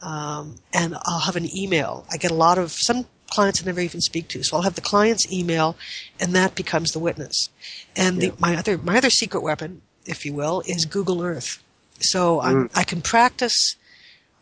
[0.00, 2.06] um, and I'll have an email.
[2.10, 3.06] I get a lot of some
[3.36, 5.76] clients I never even speak to, so I'll have the client's email,
[6.18, 7.50] and that becomes the witness.
[7.94, 11.62] And the, my other my other secret weapon, if you will, is Google Earth.
[12.00, 13.76] So I'm, I can practice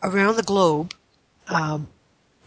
[0.01, 0.93] around the globe.
[1.47, 1.87] Um,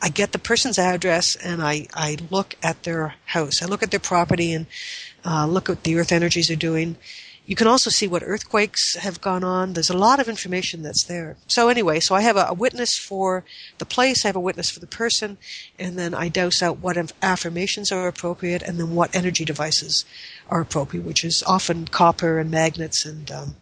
[0.01, 3.63] I get the person's address and I, I look at their house.
[3.63, 4.67] I look at their property and
[5.25, 6.97] uh, look at the earth energies they're doing.
[7.49, 9.73] You can also see what earthquakes have gone on.
[9.73, 11.39] There's a lot of information that's there.
[11.47, 13.43] So anyway, so I have a, a witness for
[13.79, 15.39] the place, I have a witness for the person,
[15.79, 20.05] and then I dowse out what affirmations are appropriate and then what energy devices
[20.51, 23.57] are appropriate, which is often copper and magnets and um,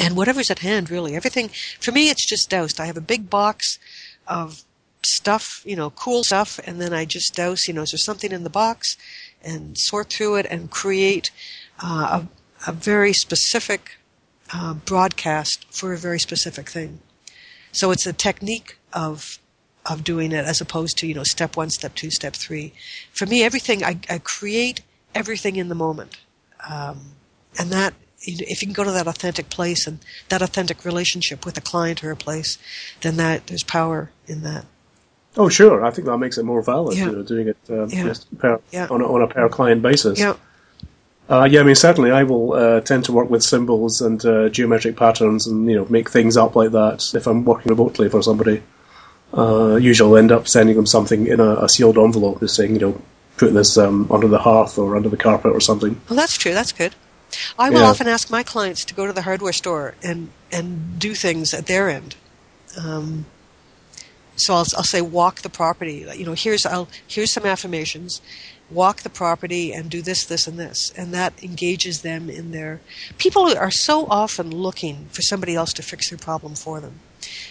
[0.00, 3.28] and whatever's at hand really everything for me it's just dowsed i have a big
[3.28, 3.78] box
[4.26, 4.64] of
[5.04, 8.32] stuff you know cool stuff and then i just dowse you know is there something
[8.32, 8.96] in the box
[9.42, 11.30] and sort through it and create
[11.82, 12.28] uh, a,
[12.66, 13.96] a very specific
[14.52, 17.00] uh, broadcast for a very specific thing
[17.72, 19.38] so it's a technique of
[19.86, 22.72] of doing it as opposed to you know step one step two step three
[23.12, 24.82] for me everything i, I create
[25.14, 26.18] everything in the moment
[26.68, 27.00] um,
[27.58, 27.94] and that
[28.24, 29.98] if you can go to that authentic place and
[30.28, 32.58] that authentic relationship with a client or a place,
[33.00, 34.64] then that there's power in that.
[35.36, 35.84] Oh, sure.
[35.84, 36.96] I think that makes it more valid.
[36.96, 37.06] Yeah.
[37.06, 38.14] You know, doing it um, Yeah.
[38.70, 38.86] Yeah.
[38.90, 40.18] on, a, on a per client basis.
[40.18, 40.34] Yeah.
[41.32, 44.50] Uh, yeah, I mean, certainly I will uh, tend to work with symbols and uh,
[44.50, 48.22] geometric patterns and, you know, make things up like that if I'm working remotely for
[48.22, 48.62] somebody.
[49.32, 52.74] Uh, usually I'll end up sending them something in a, a sealed envelope, just saying,
[52.74, 53.02] you know,
[53.38, 55.98] put this um, under the hearth or under the carpet or something.
[56.10, 56.52] Well, that's true.
[56.52, 56.94] That's good.
[57.58, 57.88] I will Yeah.
[57.88, 61.64] often ask my clients to go to the hardware store and and do things at
[61.64, 62.14] their end.
[62.76, 63.24] Um,
[64.44, 66.06] so I'll, I'll say walk the property.
[66.16, 68.20] You know, here's I'll here's some affirmations.
[68.70, 72.80] Walk the property and do this, this, and this, and that engages them in their.
[73.18, 76.94] People are so often looking for somebody else to fix their problem for them,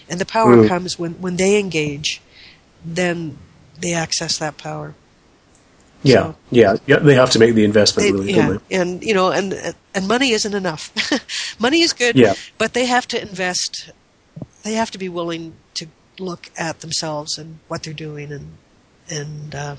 [0.10, 0.68] and the power Mm.
[0.68, 2.22] comes when when they engage.
[2.84, 3.38] Then
[3.80, 4.96] they access that power.
[6.04, 6.98] Yeah, So- yeah, yeah.
[6.98, 10.32] They have to make the investment, They- really, yeah, and you know, and and money
[10.32, 10.92] isn't enough.
[11.60, 12.34] money is good, Yeah.
[12.58, 13.92] but they have to invest.
[14.64, 15.86] They have to be willing to
[16.22, 18.57] look at themselves and what they're doing, and
[19.09, 19.76] and uh,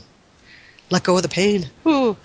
[0.91, 1.71] let go of the pain.
[1.87, 2.17] Ooh.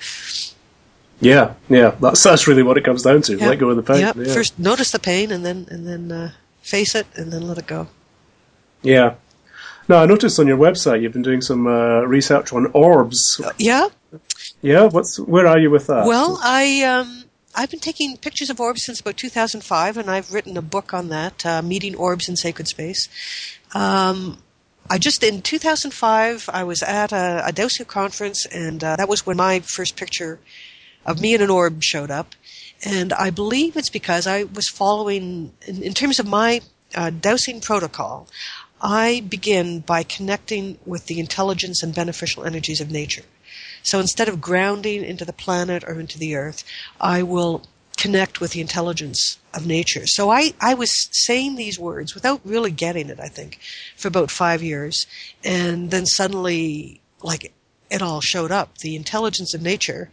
[1.20, 1.96] Yeah, yeah.
[2.00, 3.38] That's that's really what it comes down to.
[3.38, 3.50] Yeah.
[3.50, 4.02] Let go of the pain.
[4.02, 4.16] Yep.
[4.18, 4.34] Yeah.
[4.34, 7.68] First, notice the pain, and then and then uh, face it, and then let it
[7.68, 7.88] go.
[8.84, 9.16] yeah.
[9.90, 13.40] Now, I noticed on your website you've been doing some uh, research on orbs.
[13.58, 13.88] Yeah.
[14.62, 16.06] Yeah, what's where are you with that?
[16.06, 17.24] Well, I um,
[17.56, 21.08] I've been taking pictures of orbs since about 2005, and I've written a book on
[21.10, 23.08] that, uh, meeting orbs in sacred space.
[23.74, 24.38] Um,
[24.90, 29.26] I just in 2005 I was at a, a Dowsing conference, and uh, that was
[29.26, 30.40] when my first picture
[31.06, 32.36] of me and an orb showed up.
[32.86, 36.62] And I believe it's because I was following, in, in terms of my
[36.96, 38.28] uh, dowsing protocol,
[38.82, 43.24] I begin by connecting with the intelligence and beneficial energies of nature.
[43.82, 46.64] So instead of grounding into the planet or into the earth,
[47.00, 47.64] I will
[47.98, 50.06] connect with the intelligence of nature.
[50.06, 53.60] So I, I was saying these words without really getting it, I think,
[53.98, 55.08] for about five years.
[55.44, 57.52] And then suddenly, like,
[57.90, 58.78] it all showed up.
[58.78, 60.10] The intelligence of nature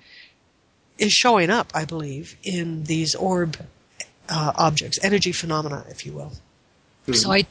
[0.98, 3.56] is showing up, I believe, in these orb
[4.28, 6.32] uh, objects, energy phenomena, if you will.
[7.12, 7.44] So I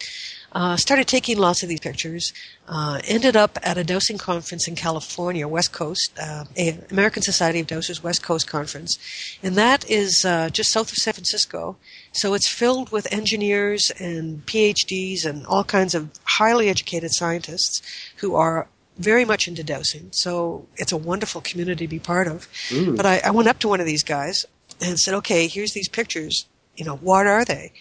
[0.53, 2.31] uh, started taking lots of these pictures.
[2.67, 7.59] Uh, ended up at a dowsing conference in California, West Coast, uh, a American Society
[7.59, 8.97] of Dowsers West Coast Conference,
[9.41, 11.75] and that is uh, just south of San Francisco.
[12.11, 17.81] So it's filled with engineers and PhDs and all kinds of highly educated scientists
[18.17, 20.09] who are very much into dowsing.
[20.11, 22.47] So it's a wonderful community to be part of.
[22.95, 24.45] But I, I went up to one of these guys
[24.79, 26.45] and said, "Okay, here's these pictures.
[26.75, 27.71] You know, what are they?"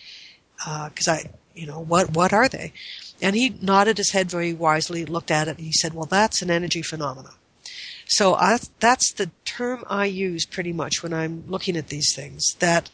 [0.89, 2.73] because I, you know, what what are they?
[3.21, 6.43] And he nodded his head very wisely, looked at it, and he said, "Well, that's
[6.43, 7.31] an energy phenomena."
[8.07, 12.55] So I, that's the term I use pretty much when I'm looking at these things.
[12.59, 12.91] That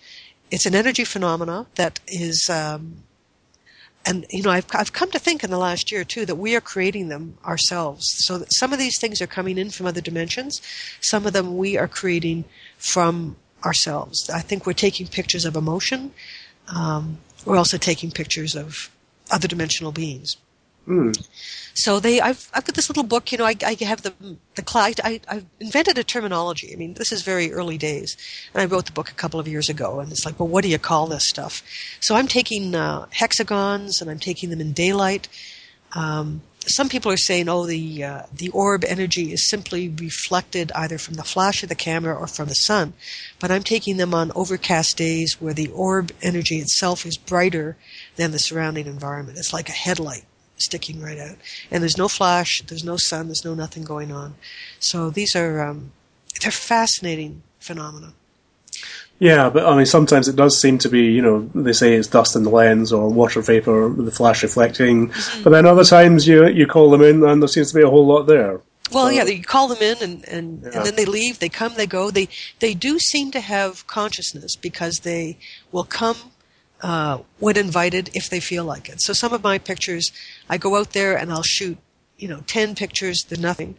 [0.50, 3.04] it's an energy phenomena that is, um,
[4.04, 6.54] and you know, I've I've come to think in the last year too that we
[6.54, 8.04] are creating them ourselves.
[8.18, 10.60] So that some of these things are coming in from other dimensions,
[11.00, 12.44] some of them we are creating
[12.76, 14.30] from ourselves.
[14.30, 16.12] I think we're taking pictures of emotion.
[16.68, 18.90] Um, we're also taking pictures of
[19.30, 20.36] other dimensional beings.
[20.88, 21.10] Hmm.
[21.74, 23.30] So they, I've, I've got this little book.
[23.30, 24.14] You know, I, I have the
[24.54, 24.64] the
[25.04, 26.72] I, I've invented a terminology.
[26.72, 28.16] I mean, this is very early days,
[28.54, 30.00] and I wrote the book a couple of years ago.
[30.00, 31.62] And it's like, well, what do you call this stuff?
[32.00, 35.28] So I'm taking uh, hexagons and I'm taking them in daylight.
[35.92, 40.98] Um, some people are saying, oh, the uh, the orb energy is simply reflected either
[40.98, 42.94] from the flash of the camera or from the sun.
[43.40, 47.76] But I'm taking them on overcast days where the orb energy itself is brighter
[48.16, 49.38] than the surrounding environment.
[49.38, 50.24] It's like a headlight
[50.56, 51.36] sticking right out,
[51.70, 54.34] and there's no flash, there's no sun, there's no nothing going on.
[54.78, 55.92] So these are um,
[56.40, 58.12] they're fascinating phenomena.
[59.20, 62.06] Yeah, but I mean, sometimes it does seem to be, you know, they say it's
[62.06, 65.42] dust in the lens or water vapor with the flash reflecting, Mm-hmm.
[65.42, 67.90] but then other times you you call them in and there seems to be a
[67.90, 68.60] whole lot there.
[68.92, 70.70] Well, So- yeah, you call them in, and, and, Yeah.
[70.76, 71.40] and then they leave.
[71.40, 72.10] They come, they go.
[72.10, 72.28] They
[72.60, 75.36] they do seem to have consciousness because they
[75.72, 76.16] will come
[76.80, 79.02] uh, when invited if they feel like it.
[79.02, 80.12] So some of my pictures,
[80.48, 81.76] I go out there and I'll shoot,
[82.18, 83.74] you know, ten pictures, they're nothing,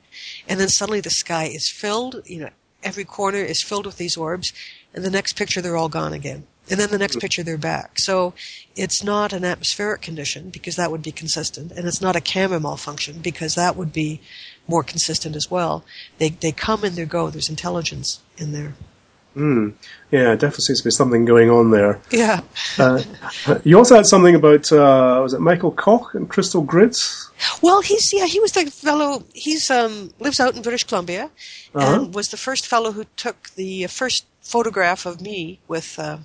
[0.49, 2.21] and then suddenly the sky is filled.
[2.25, 2.49] You know,
[2.83, 4.51] every corner is filled with these orbs,
[4.93, 6.45] and the next picture they're all gone again.
[6.69, 7.21] And then the next mm-hmm.
[7.21, 7.93] picture they're back.
[7.97, 8.33] So
[8.75, 12.59] it's not an atmospheric condition because that would be consistent, and it's not a camera
[12.59, 14.21] malfunction because that would be
[14.67, 15.83] more consistent as well.
[16.19, 17.29] They they come and they go.
[17.29, 18.75] There's intelligence in there.
[19.35, 19.69] Hmm.
[20.11, 21.99] Yeah, definitely seems to be something going on there.
[22.11, 22.41] Yeah.
[22.79, 23.03] Uh,
[23.63, 27.29] you also had something about uh, was it Michael Koch and Crystal Grids?
[27.61, 29.23] Well, he's yeah, he was the fellow.
[29.33, 31.29] He's um lives out in British Columbia,
[31.75, 31.93] Uh-huh.
[32.03, 36.17] and was the first fellow who took the first photograph of me with uh,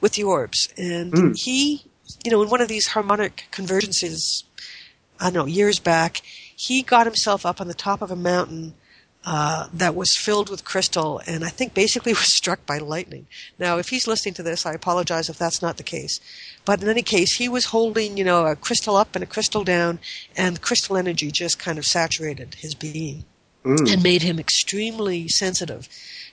[0.00, 0.68] with the orbs.
[0.78, 1.34] And Mm.
[1.36, 1.82] he,
[2.24, 4.44] you know, in one of these harmonic convergences,
[5.20, 6.22] I don't know, years back,
[6.56, 8.74] he got himself up on the top of a mountain
[9.30, 13.26] uh, that was filled with crystal, and I think basically was struck by lightning.
[13.58, 16.18] Now, if he's listening to this, I apologize if that's not the case.
[16.64, 19.64] But in any case, he was holding, you know, a crystal up and a crystal
[19.64, 19.98] down,
[20.34, 23.24] and crystal energy just kind of saturated his being
[23.64, 23.92] Mm.
[23.92, 25.88] and made him extremely sensitive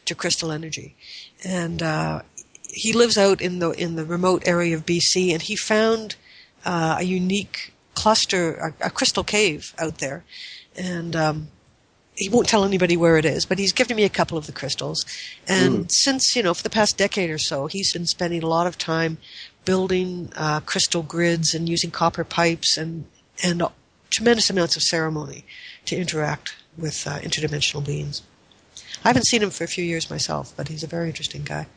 [0.06, 0.96] to crystal energy.
[1.44, 2.22] And uh,
[2.70, 6.16] he lives out in the in the remote area of BC, and he found
[6.64, 10.24] uh, a unique cluster, a, a crystal cave out there,
[10.78, 11.14] and.
[11.16, 11.48] Um,
[12.16, 14.52] he won't tell anybody where it is, but he's given me a couple of the
[14.52, 15.06] crystals.
[15.48, 18.68] And since, you know, for the past decade or so, he's been spending a lot
[18.68, 19.18] of time
[19.66, 23.06] building uh, crystal grids and using copper pipes and,
[23.44, 23.62] and
[24.10, 25.44] tremendous amounts of ceremony
[25.86, 28.22] to interact with uh, interdimensional beings.
[29.04, 31.68] I haven't seen him for a few years myself, but he's a very interesting guy.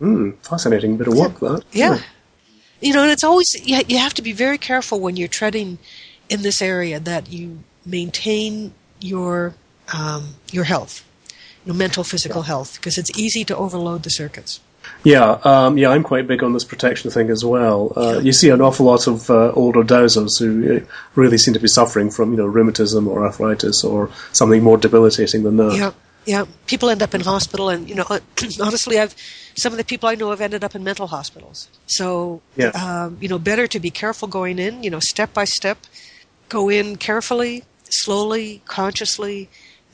[0.00, 1.64] Mm, fascinating bit of work, that.
[1.72, 2.00] Yeah.
[2.80, 5.78] You know, and it's always, you, you have to be very careful when you're treading
[6.28, 9.54] in this area that you maintain your,
[9.94, 11.04] um, your health,
[11.64, 14.60] your mental, physical health, because it's easy to overload the circuits.
[15.02, 17.92] Yeah, um, yeah, I'm quite big on this protection thing as well.
[17.96, 20.80] Uh, you see an awful lot of uh, older dowsers who uh,
[21.14, 25.42] really seem to be suffering from, you know, rheumatism or arthritis or something more debilitating
[25.42, 25.74] than that.
[25.76, 25.92] Yeah,
[26.24, 26.44] yeah.
[26.66, 28.06] People end up in hospital, and you know,
[28.60, 29.14] honestly, I've
[29.56, 31.68] some of the people I know have ended up in mental hospitals.
[31.86, 32.68] So, Yeah.
[32.68, 34.82] um, you know, better to be careful going in.
[34.82, 35.78] You know, step by step,
[36.48, 39.48] go in carefully, slowly, consciously.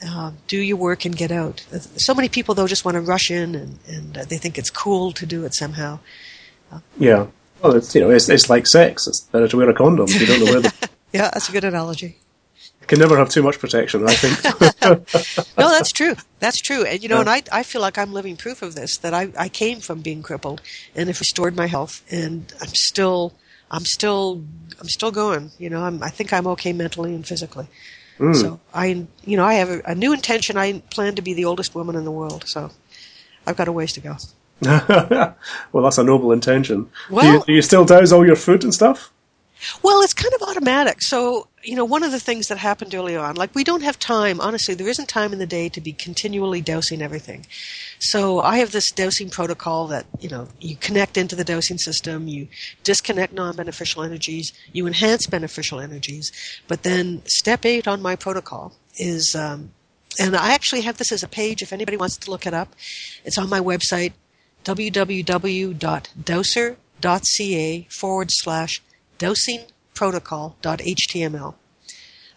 [0.05, 1.65] Uh, do your work and get out.
[1.97, 4.71] So many people though just want to rush in and, and uh, they think it's
[4.71, 6.01] cool to do it somehow.
[6.99, 7.27] Yeah.
[7.63, 9.07] Well, it's, you know, it's, it's like sex.
[9.07, 10.09] It's better to wear a condom.
[10.09, 12.17] You don't know where the, Yeah, that's a good analogy.
[12.81, 14.43] you can never have too much protection, I think.
[15.59, 16.17] no, that's true.
[16.41, 16.85] That's true.
[16.85, 18.97] And you know, and I, I feel like I'm living proof of this.
[18.99, 20.63] That I, I came from being crippled
[20.97, 23.35] and have restored my health, and I'm still,
[23.71, 24.43] I'm still,
[24.81, 25.51] I'm still going.
[25.59, 27.69] You know, I'm, I think I'm okay mentally and physically.
[28.19, 28.37] Mm.
[28.37, 30.57] So I, you know, I have a, a new intention.
[30.57, 32.45] I plan to be the oldest woman in the world.
[32.47, 32.71] So
[33.47, 34.17] I've got a ways to go.
[35.73, 36.83] well, that's a noble intention.
[36.85, 39.11] do, you, Well- do you still dowse all your food and stuff?
[39.83, 41.03] Well, it's kind of automatic.
[41.03, 43.99] So, you know, one of the things that happened early on, like we don't have
[43.99, 47.47] time, honestly, there isn't time in the day to be continually dowsing everything.
[48.01, 52.27] So I have this dowsing protocol that, you know, you connect into the dowsing system,
[52.27, 52.49] you
[52.83, 56.33] disconnect non-beneficial energies, you enhance beneficial energies.
[56.67, 59.71] But then step eight on my protocol is, um,
[60.19, 62.75] and I actually have this as a page if anybody wants to look it up.
[63.25, 64.13] It's on my website,
[64.65, 65.49] www.dowser.ca
[67.91, 68.83] forward slash
[69.95, 71.55] dowsingprotocol.html.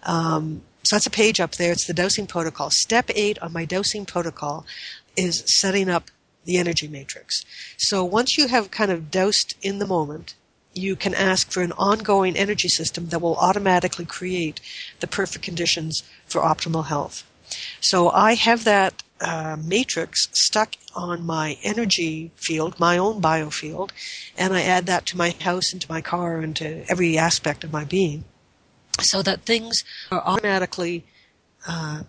[0.04, 1.72] Um, so that's a page up there.
[1.72, 2.70] It's the dowsing protocol.
[2.70, 4.66] Step eight on my dowsing protocol
[5.18, 6.12] is setting up
[6.46, 7.44] the energy matrix.
[7.78, 10.36] So once you have kind of dowsed in the moment,
[10.74, 14.60] you can ask for an ongoing energy system that will automatically create
[15.00, 17.24] the perfect conditions for optimal health.
[17.82, 23.92] So I have that uh, matrix stuck on my energy field, my own biofield,
[24.38, 27.64] and I add that to my house and to my car and to every aspect
[27.64, 28.24] of my being
[29.02, 31.04] so that things are automatically
[31.68, 32.04] uh,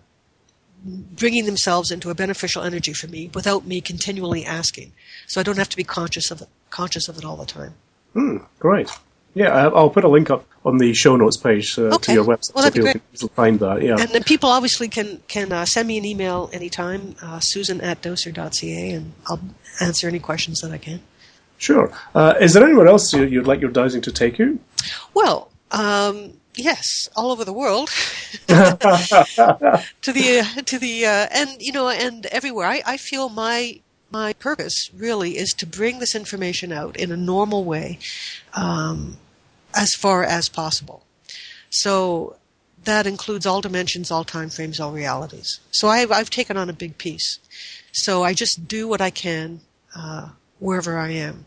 [0.85, 4.93] bringing themselves into a beneficial energy for me without me continually asking.
[5.27, 7.73] So I don't have to be conscious of it, conscious of it all the time.
[8.13, 8.89] Hmm, great.
[9.37, 12.55] Yeah, I'll put a link up on the show notes page uh, to your website
[12.55, 12.93] Well, so people great.
[12.93, 13.81] can easily find that.
[13.83, 13.95] Yeah.
[13.99, 18.01] And then people obviously can can uh, send me an email anytime, uh, Susan at
[18.01, 19.39] dowser.ca, and I'll
[19.79, 20.99] answer any questions that I can.
[21.59, 21.91] Sure.
[22.15, 24.59] Uh, is there anywhere else you- you'd like your dowsing to take you?
[25.13, 27.89] Well, um, yes, all over the world,
[28.47, 32.67] to the to the uh, and you know and everywhere.
[32.67, 33.79] I, I feel my
[34.11, 37.99] my purpose really is to bring this information out in a normal way,
[38.53, 39.17] um,
[39.77, 41.03] as far as possible.
[41.69, 42.35] So
[42.83, 45.59] that includes all dimensions, all time frames, all realities.
[45.71, 47.39] So I've I've taken on a big piece.
[47.91, 49.61] So I just do what I can
[49.95, 51.45] uh, wherever I am.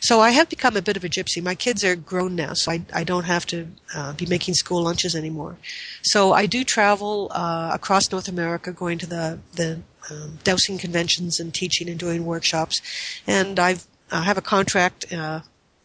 [0.00, 1.42] So I have become a bit of a gypsy.
[1.42, 4.82] My kids are grown now, so I, I don't have to uh, be making school
[4.82, 5.56] lunches anymore.
[6.02, 9.80] So I do travel uh, across North America, going to the the
[10.10, 12.80] um, dowsing conventions and teaching and doing workshops.
[13.26, 15.40] And I've I have a contract uh,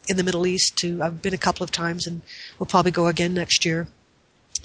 [0.07, 0.77] in the Middle East.
[0.77, 2.21] To I've been a couple of times, and
[2.59, 3.87] we'll probably go again next year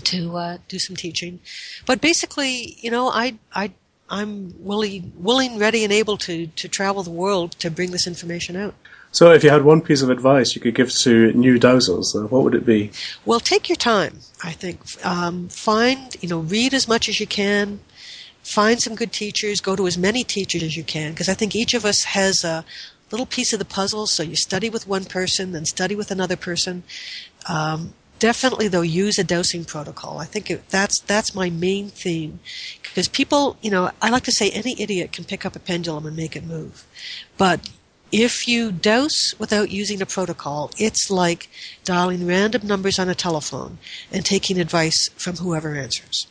[0.05, 1.41] to uh, do some teaching.
[1.87, 3.73] But basically, you know, I I
[4.11, 8.57] I'm willing, willing, ready, and able to to travel the world to bring this information
[8.57, 8.75] out.
[9.13, 12.27] So, if you had one piece of advice you could give to new dowsers, uh,
[12.29, 12.91] what would it be?
[13.25, 14.21] Well, take your time.
[14.45, 17.81] I think um, find you know read as much as you can.
[18.43, 19.61] Find some good teachers.
[19.61, 22.43] Go to as many teachers as you can because I think each of us has
[22.43, 22.65] a
[23.11, 24.07] little piece of the puzzle.
[24.07, 26.83] So you study with one person, then study with another person.
[27.49, 30.19] Um, definitely, though, use a dowsing protocol.
[30.19, 32.41] I think it, that's that's my main theme
[32.83, 36.07] because people, you know, I like to say any idiot can pick up a pendulum
[36.07, 36.87] and make it move,
[37.37, 37.69] but
[38.13, 41.49] if you dowse without using a protocol, it's like
[41.85, 43.79] dialing random numbers on a telephone
[44.11, 46.27] and taking advice from whoever answers.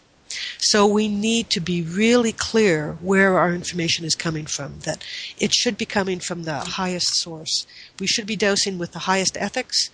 [0.57, 5.03] So we need to be really clear where our information is coming from, that
[5.39, 7.65] it should be coming from the highest source.
[7.99, 9.89] We should be dowsing with the highest ethics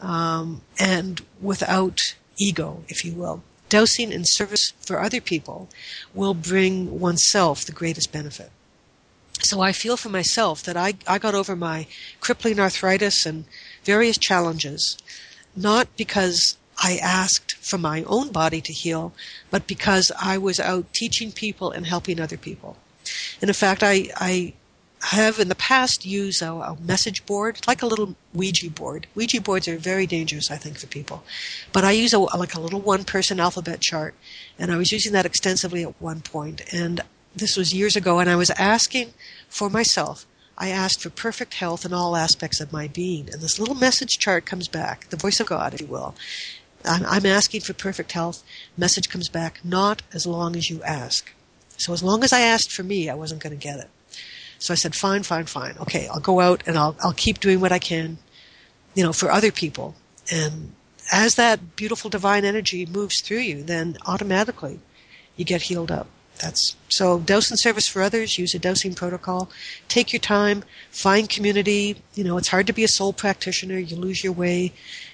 [0.00, 3.42] um, and without ego, if you will.
[3.68, 5.68] Dowsing in service for other people
[6.14, 8.50] will bring oneself the greatest benefit.
[9.40, 11.86] So I feel for myself that I, I got over my
[12.20, 13.44] crippling arthritis and
[13.84, 14.96] various challenges,
[15.54, 19.12] not because I asked for my own body to heal,
[19.50, 22.76] but because I was out teaching people and helping other people.
[23.40, 24.54] And in fact, I, I
[25.02, 29.06] have in the past used a, a, message board, like a little Ouija board.
[29.14, 31.22] Ouija boards are very dangerous, I think, for people.
[31.72, 34.14] But I use a, like a little one-person alphabet chart,
[34.58, 36.62] and I was using that extensively at one point.
[36.72, 37.02] And
[37.34, 39.12] this was years ago, and I was asking
[39.48, 40.26] for myself.
[40.58, 44.18] I asked for perfect health in all aspects of my being, and this little message
[44.18, 46.14] chart comes back, the voice of God, if you will.
[46.86, 48.42] I'm, I'm asking for perfect health.
[48.76, 51.32] Message comes back, not as long as you ask.
[51.76, 53.90] So as long as I asked for me, I wasn't going to get it.
[54.58, 55.76] So I said, fine, fine, fine.
[55.78, 58.18] Okay, I'll go out and I'll, I'll keep doing what I can,
[58.94, 59.94] you know, for other people.
[60.32, 60.72] And
[61.12, 64.80] as that beautiful divine energy moves through you, then automatically
[65.36, 66.08] you get healed up.
[66.38, 68.38] That's so dowse and service for others.
[68.38, 69.50] Use a dowsing protocol.
[69.88, 70.64] Take your time.
[70.90, 71.96] Find community.
[72.14, 73.78] You know, it's hard to be a sole practitioner.
[73.78, 74.72] You lose your way.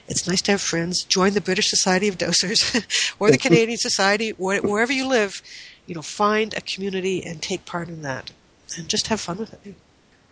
[0.08, 1.04] It's nice to have friends.
[1.04, 5.42] Join the British Society of Dowsers or the Canadian Society, wherever you live.
[5.86, 8.30] You know, find a community and take part in that,
[8.76, 9.74] and just have fun with it.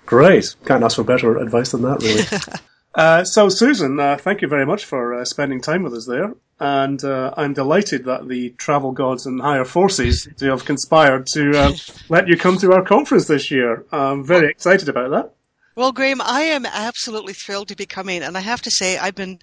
[0.07, 0.55] Great.
[0.65, 2.61] Can't ask for better advice than that, really.
[2.95, 6.35] uh, so, Susan, uh, thank you very much for uh, spending time with us there
[6.61, 11.73] and uh, I'm delighted that the travel gods and higher forces have conspired to uh,
[12.11, 13.87] let you come to our conference this year.
[13.91, 15.33] I'm very excited about that.
[15.75, 19.15] Well, Grahame, I am absolutely thrilled to be coming, and I have to say, I've
[19.15, 19.39] been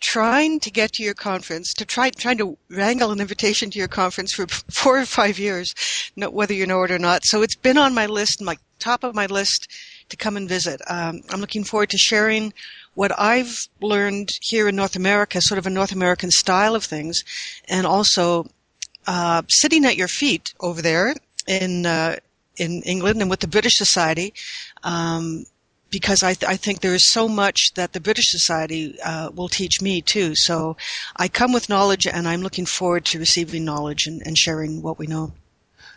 [0.00, 3.88] trying to get to your conference, to try trying to wrangle an invitation to your
[3.88, 5.74] conference for four or five years,
[6.16, 7.26] whether you know it or not.
[7.26, 9.68] So it's been on my list, my top of my list,
[10.08, 10.80] to come and visit.
[10.88, 12.54] Um, I'm looking forward to sharing
[12.94, 17.24] what I've learned here in North America, sort of a North American style of things,
[17.68, 18.46] and also
[19.06, 21.14] uh, sitting at your feet over there
[21.46, 22.16] in uh,
[22.56, 24.34] in England and with the British Society.
[24.82, 25.46] Um,
[25.90, 29.50] because I, th- I, think there is so much that the British Society uh, will
[29.50, 30.34] teach me too.
[30.34, 30.78] So
[31.16, 34.98] I come with knowledge, and I'm looking forward to receiving knowledge and, and sharing what
[34.98, 35.34] we know.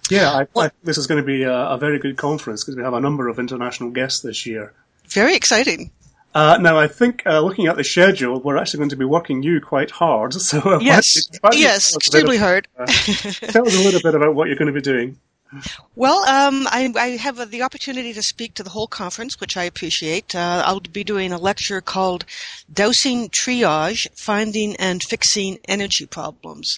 [0.09, 2.75] Yeah, I, well, I, this is going to be a, a very good conference because
[2.75, 4.73] we have a number of international guests this year.
[5.07, 5.91] Very exciting.
[6.35, 9.41] Uh, now, I think uh, looking at the schedule, we're actually going to be working
[9.41, 10.33] you quite hard.
[10.45, 12.67] So, uh, yes, yes, extremely hard.
[12.77, 15.17] Uh, tell us a little bit about what you're going to be doing.
[15.95, 19.63] Well, um, I, I, have the opportunity to speak to the whole conference, which I
[19.63, 20.35] appreciate.
[20.35, 22.25] Uh, I'll be doing a lecture called
[22.71, 26.77] Dowsing Triage, Finding and Fixing Energy Problems.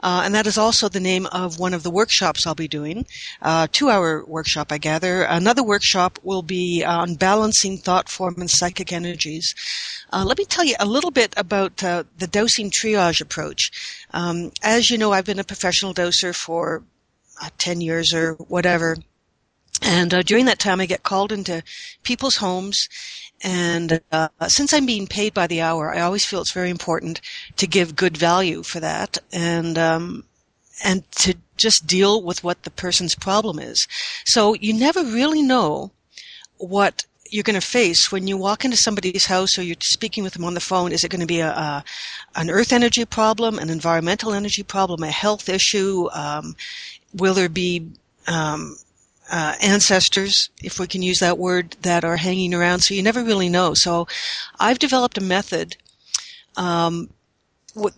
[0.00, 3.06] Uh, and that is also the name of one of the workshops I'll be doing.
[3.40, 5.22] Uh, two hour workshop, I gather.
[5.22, 9.54] Another workshop will be on balancing thought form and psychic energies.
[10.12, 13.70] Uh, let me tell you a little bit about uh, the dowsing triage approach.
[14.12, 16.82] Um, as you know, I've been a professional dowser for
[17.42, 18.96] uh, 10 years or whatever.
[19.82, 21.62] And uh, during that time, I get called into
[22.02, 22.88] people's homes.
[23.42, 27.20] And uh, since I'm being paid by the hour, I always feel it's very important
[27.56, 30.24] to give good value for that and um,
[30.82, 33.86] and to just deal with what the person's problem is.
[34.26, 35.92] So you never really know
[36.56, 40.32] what you're going to face when you walk into somebody's house or you're speaking with
[40.32, 40.92] them on the phone?
[40.92, 41.84] Is it going to be a, a
[42.36, 46.08] an earth energy problem, an environmental energy problem, a health issue?
[46.12, 46.56] Um,
[47.14, 47.90] will there be
[48.26, 48.76] um,
[49.30, 52.80] uh, ancestors, if we can use that word, that are hanging around?
[52.80, 53.74] So you never really know.
[53.74, 54.06] So
[54.58, 55.76] I've developed a method
[56.56, 57.10] um,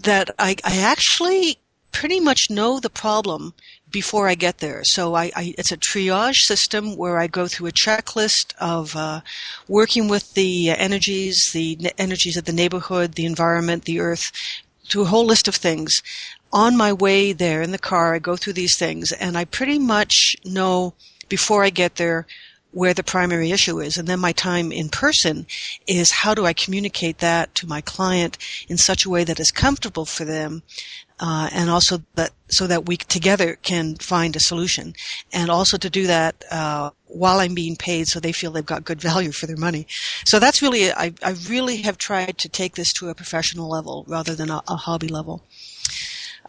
[0.01, 1.59] that I, I actually
[1.93, 3.53] pretty much know the problem
[3.91, 4.83] before I get there.
[4.85, 9.21] So I, I, it's a triage system where I go through a checklist of uh,
[9.67, 14.31] working with the energies, the energies of the neighborhood, the environment, the earth,
[14.89, 16.03] to a whole list of things.
[16.53, 19.79] On my way there in the car, I go through these things, and I pretty
[19.79, 20.95] much know
[21.29, 22.27] before I get there
[22.73, 23.97] where the primary issue is.
[23.97, 25.47] And then my time in person
[25.87, 28.39] is how do I communicate that to my client
[28.69, 30.63] in such a way that is comfortable for them
[31.21, 34.95] uh, and also that so that we together can find a solution,
[35.33, 38.85] and also to do that uh, while I'm being paid, so they feel they've got
[38.85, 39.87] good value for their money.
[40.25, 44.05] So that's really I, I really have tried to take this to a professional level
[44.09, 45.45] rather than a, a hobby level.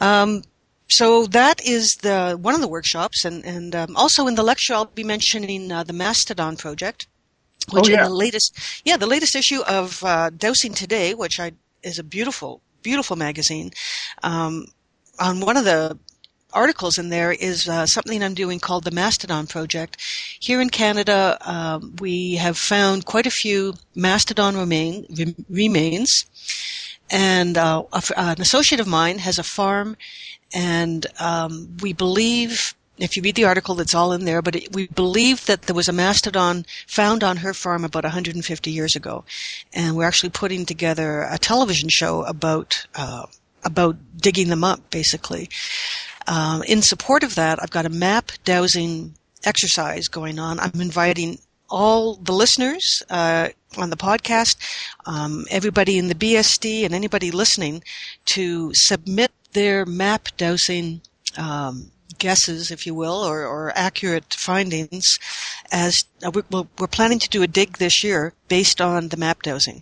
[0.02, 0.44] Um,
[0.90, 4.74] so that is the one of the workshops, and and um, also in the lecture
[4.74, 7.08] I'll be mentioning uh, the Mastodon project,
[7.72, 8.04] which oh, yeah.
[8.04, 12.04] in the latest yeah the latest issue of uh, Dowsing Today, which I is a
[12.04, 13.72] beautiful beautiful magazine.
[14.22, 14.66] Um,
[15.20, 15.98] on one of the
[16.54, 19.98] articles in there is uh, something I'm doing called the Mastodon Project.
[20.40, 25.06] Here in Canada, um, we have found quite a few mastodon remain,
[25.50, 26.26] remains,
[27.12, 27.84] and uh,
[28.16, 29.98] an associate of mine has a farm
[30.54, 34.74] and um, we believe, if you read the article, that's all in there, but it,
[34.74, 39.24] we believe that there was a mastodon found on her farm about 150 years ago.
[39.74, 43.26] And we're actually putting together a television show about, uh,
[43.64, 45.50] about digging them up, basically.
[46.28, 50.60] Um, in support of that, I've got a map dowsing exercise going on.
[50.60, 51.40] I'm inviting
[51.70, 54.58] all the listeners uh, on the podcast,
[55.06, 57.84] um, everybody in the BSD, and anybody listening
[58.26, 61.02] to submit their map dowsing
[61.38, 61.92] um,
[62.22, 65.18] guesses, if you will, or, or accurate findings.
[65.72, 69.42] As uh, we're, we're, planning to do a dig this year based on the map
[69.42, 69.82] dowsing.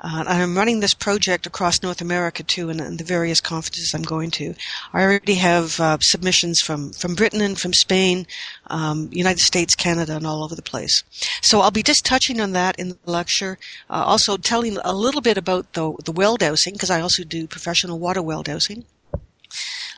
[0.00, 4.02] Uh, I'm running this project across North America too, and, and, the various conferences I'm
[4.02, 4.54] going to.
[4.92, 8.26] I already have uh, submissions from from Britain and from Spain,
[8.66, 11.02] um, United States, Canada, and all over the place.
[11.40, 13.58] So I'll be just touching on that in the lecture.
[13.88, 17.46] Uh, also telling a little bit about the the well dowsing because I also do
[17.46, 18.84] professional water well dowsing.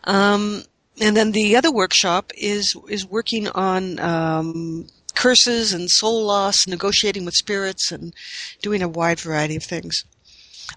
[0.04, 0.64] Um,
[1.00, 7.24] and then the other workshop is is working on um, curses and soul loss, negotiating
[7.24, 8.14] with spirits, and
[8.62, 10.04] doing a wide variety of things.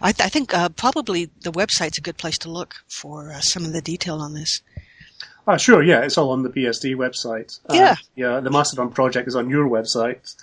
[0.01, 3.41] I, th- I think uh, probably the website's a good place to look for uh,
[3.41, 4.61] some of the detail on this.
[5.47, 7.59] Uh, sure, yeah, it's all on the BSD website.
[7.69, 7.95] Uh, yeah.
[8.15, 10.35] Yeah, the Mastodon project is on your website.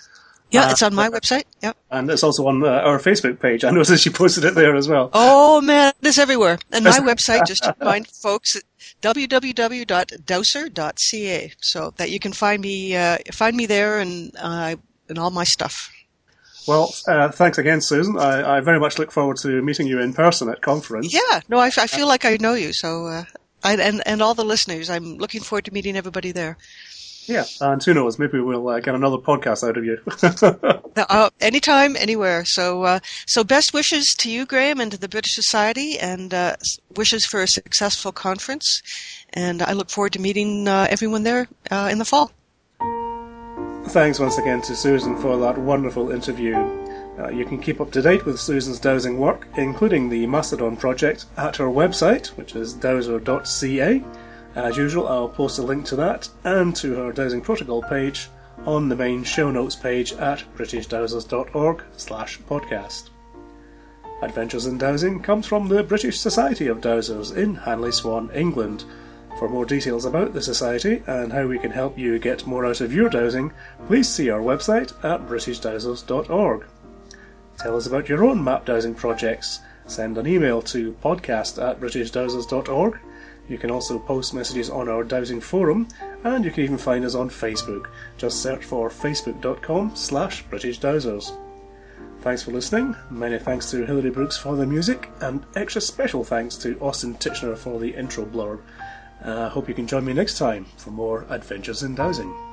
[0.51, 1.45] Yeah, uh, it's on my website.
[1.63, 1.79] Yep.
[1.91, 3.65] And it's also on uh, our Facebook page.
[3.65, 5.11] I noticed you posted it there as well.
[5.13, 6.59] Oh man, it's everywhere.
[6.73, 8.57] And my website, just to remind folks,
[9.03, 14.77] www.dowser.ca, so that you can find me uh, find me there and uh,
[15.09, 15.93] and all my stuff.
[16.67, 18.19] Well, uh, thanks again, Susan.
[18.19, 21.11] I, I, very much look forward to meeting you in person at conference.
[21.13, 22.73] Yeah, no, I, I feel like I know you.
[22.73, 23.25] So, uh,
[23.65, 26.59] I, and and all the listeners, I'm looking forward to meeting everybody there.
[27.27, 28.19] Yeah, and who knows?
[28.19, 29.99] Maybe we'll uh, get another podcast out of you.
[30.97, 32.45] uh, anytime, anywhere.
[32.45, 36.57] So, uh, so best wishes to you, Grahame, and to the British Society, and uh,
[36.97, 38.83] wishes for a successful conference.
[39.33, 42.33] And I look forward to meeting uh, everyone there uh, in the fall.
[43.91, 46.57] Thanks once again to Susan for that wonderful interview.
[47.33, 51.57] you can keep up to date with Susan's dowsing work, including the Mastodon project, at
[51.57, 54.03] her website, which is dowser.ca
[54.55, 58.29] as usual, I'll post a link to that and to her dowsing protocol page
[58.67, 63.11] on the main show notes page at britishdowsers.org slash podcast.
[64.23, 68.85] Adventures in Dowsing comes from the British Society of Dowsers in Hanley Swan, England.
[69.39, 72.83] For more details about the Society and how we can help you get more out
[72.83, 73.53] of your dowsing,
[73.87, 76.67] please see our website at britishdowsers.org.
[77.57, 79.61] Tell us about your own map dowsing projects.
[79.87, 82.99] Send an email to podcast at britishdowsers.org
[83.51, 85.89] you can also post messages on our dowsing forum,
[86.25, 87.89] and you can even find us on Facebook.
[88.17, 91.37] Just search for facebook.com slash British Dowsers.
[92.21, 92.95] Thanks for listening.
[93.11, 97.59] Many thanks to Hilary Brooks for the music, and extra special thanks to Austin Titchener
[97.59, 98.61] for the intro blurb.
[99.23, 102.50] I uh, hope you can join me next time for more Adventures in Dowsing.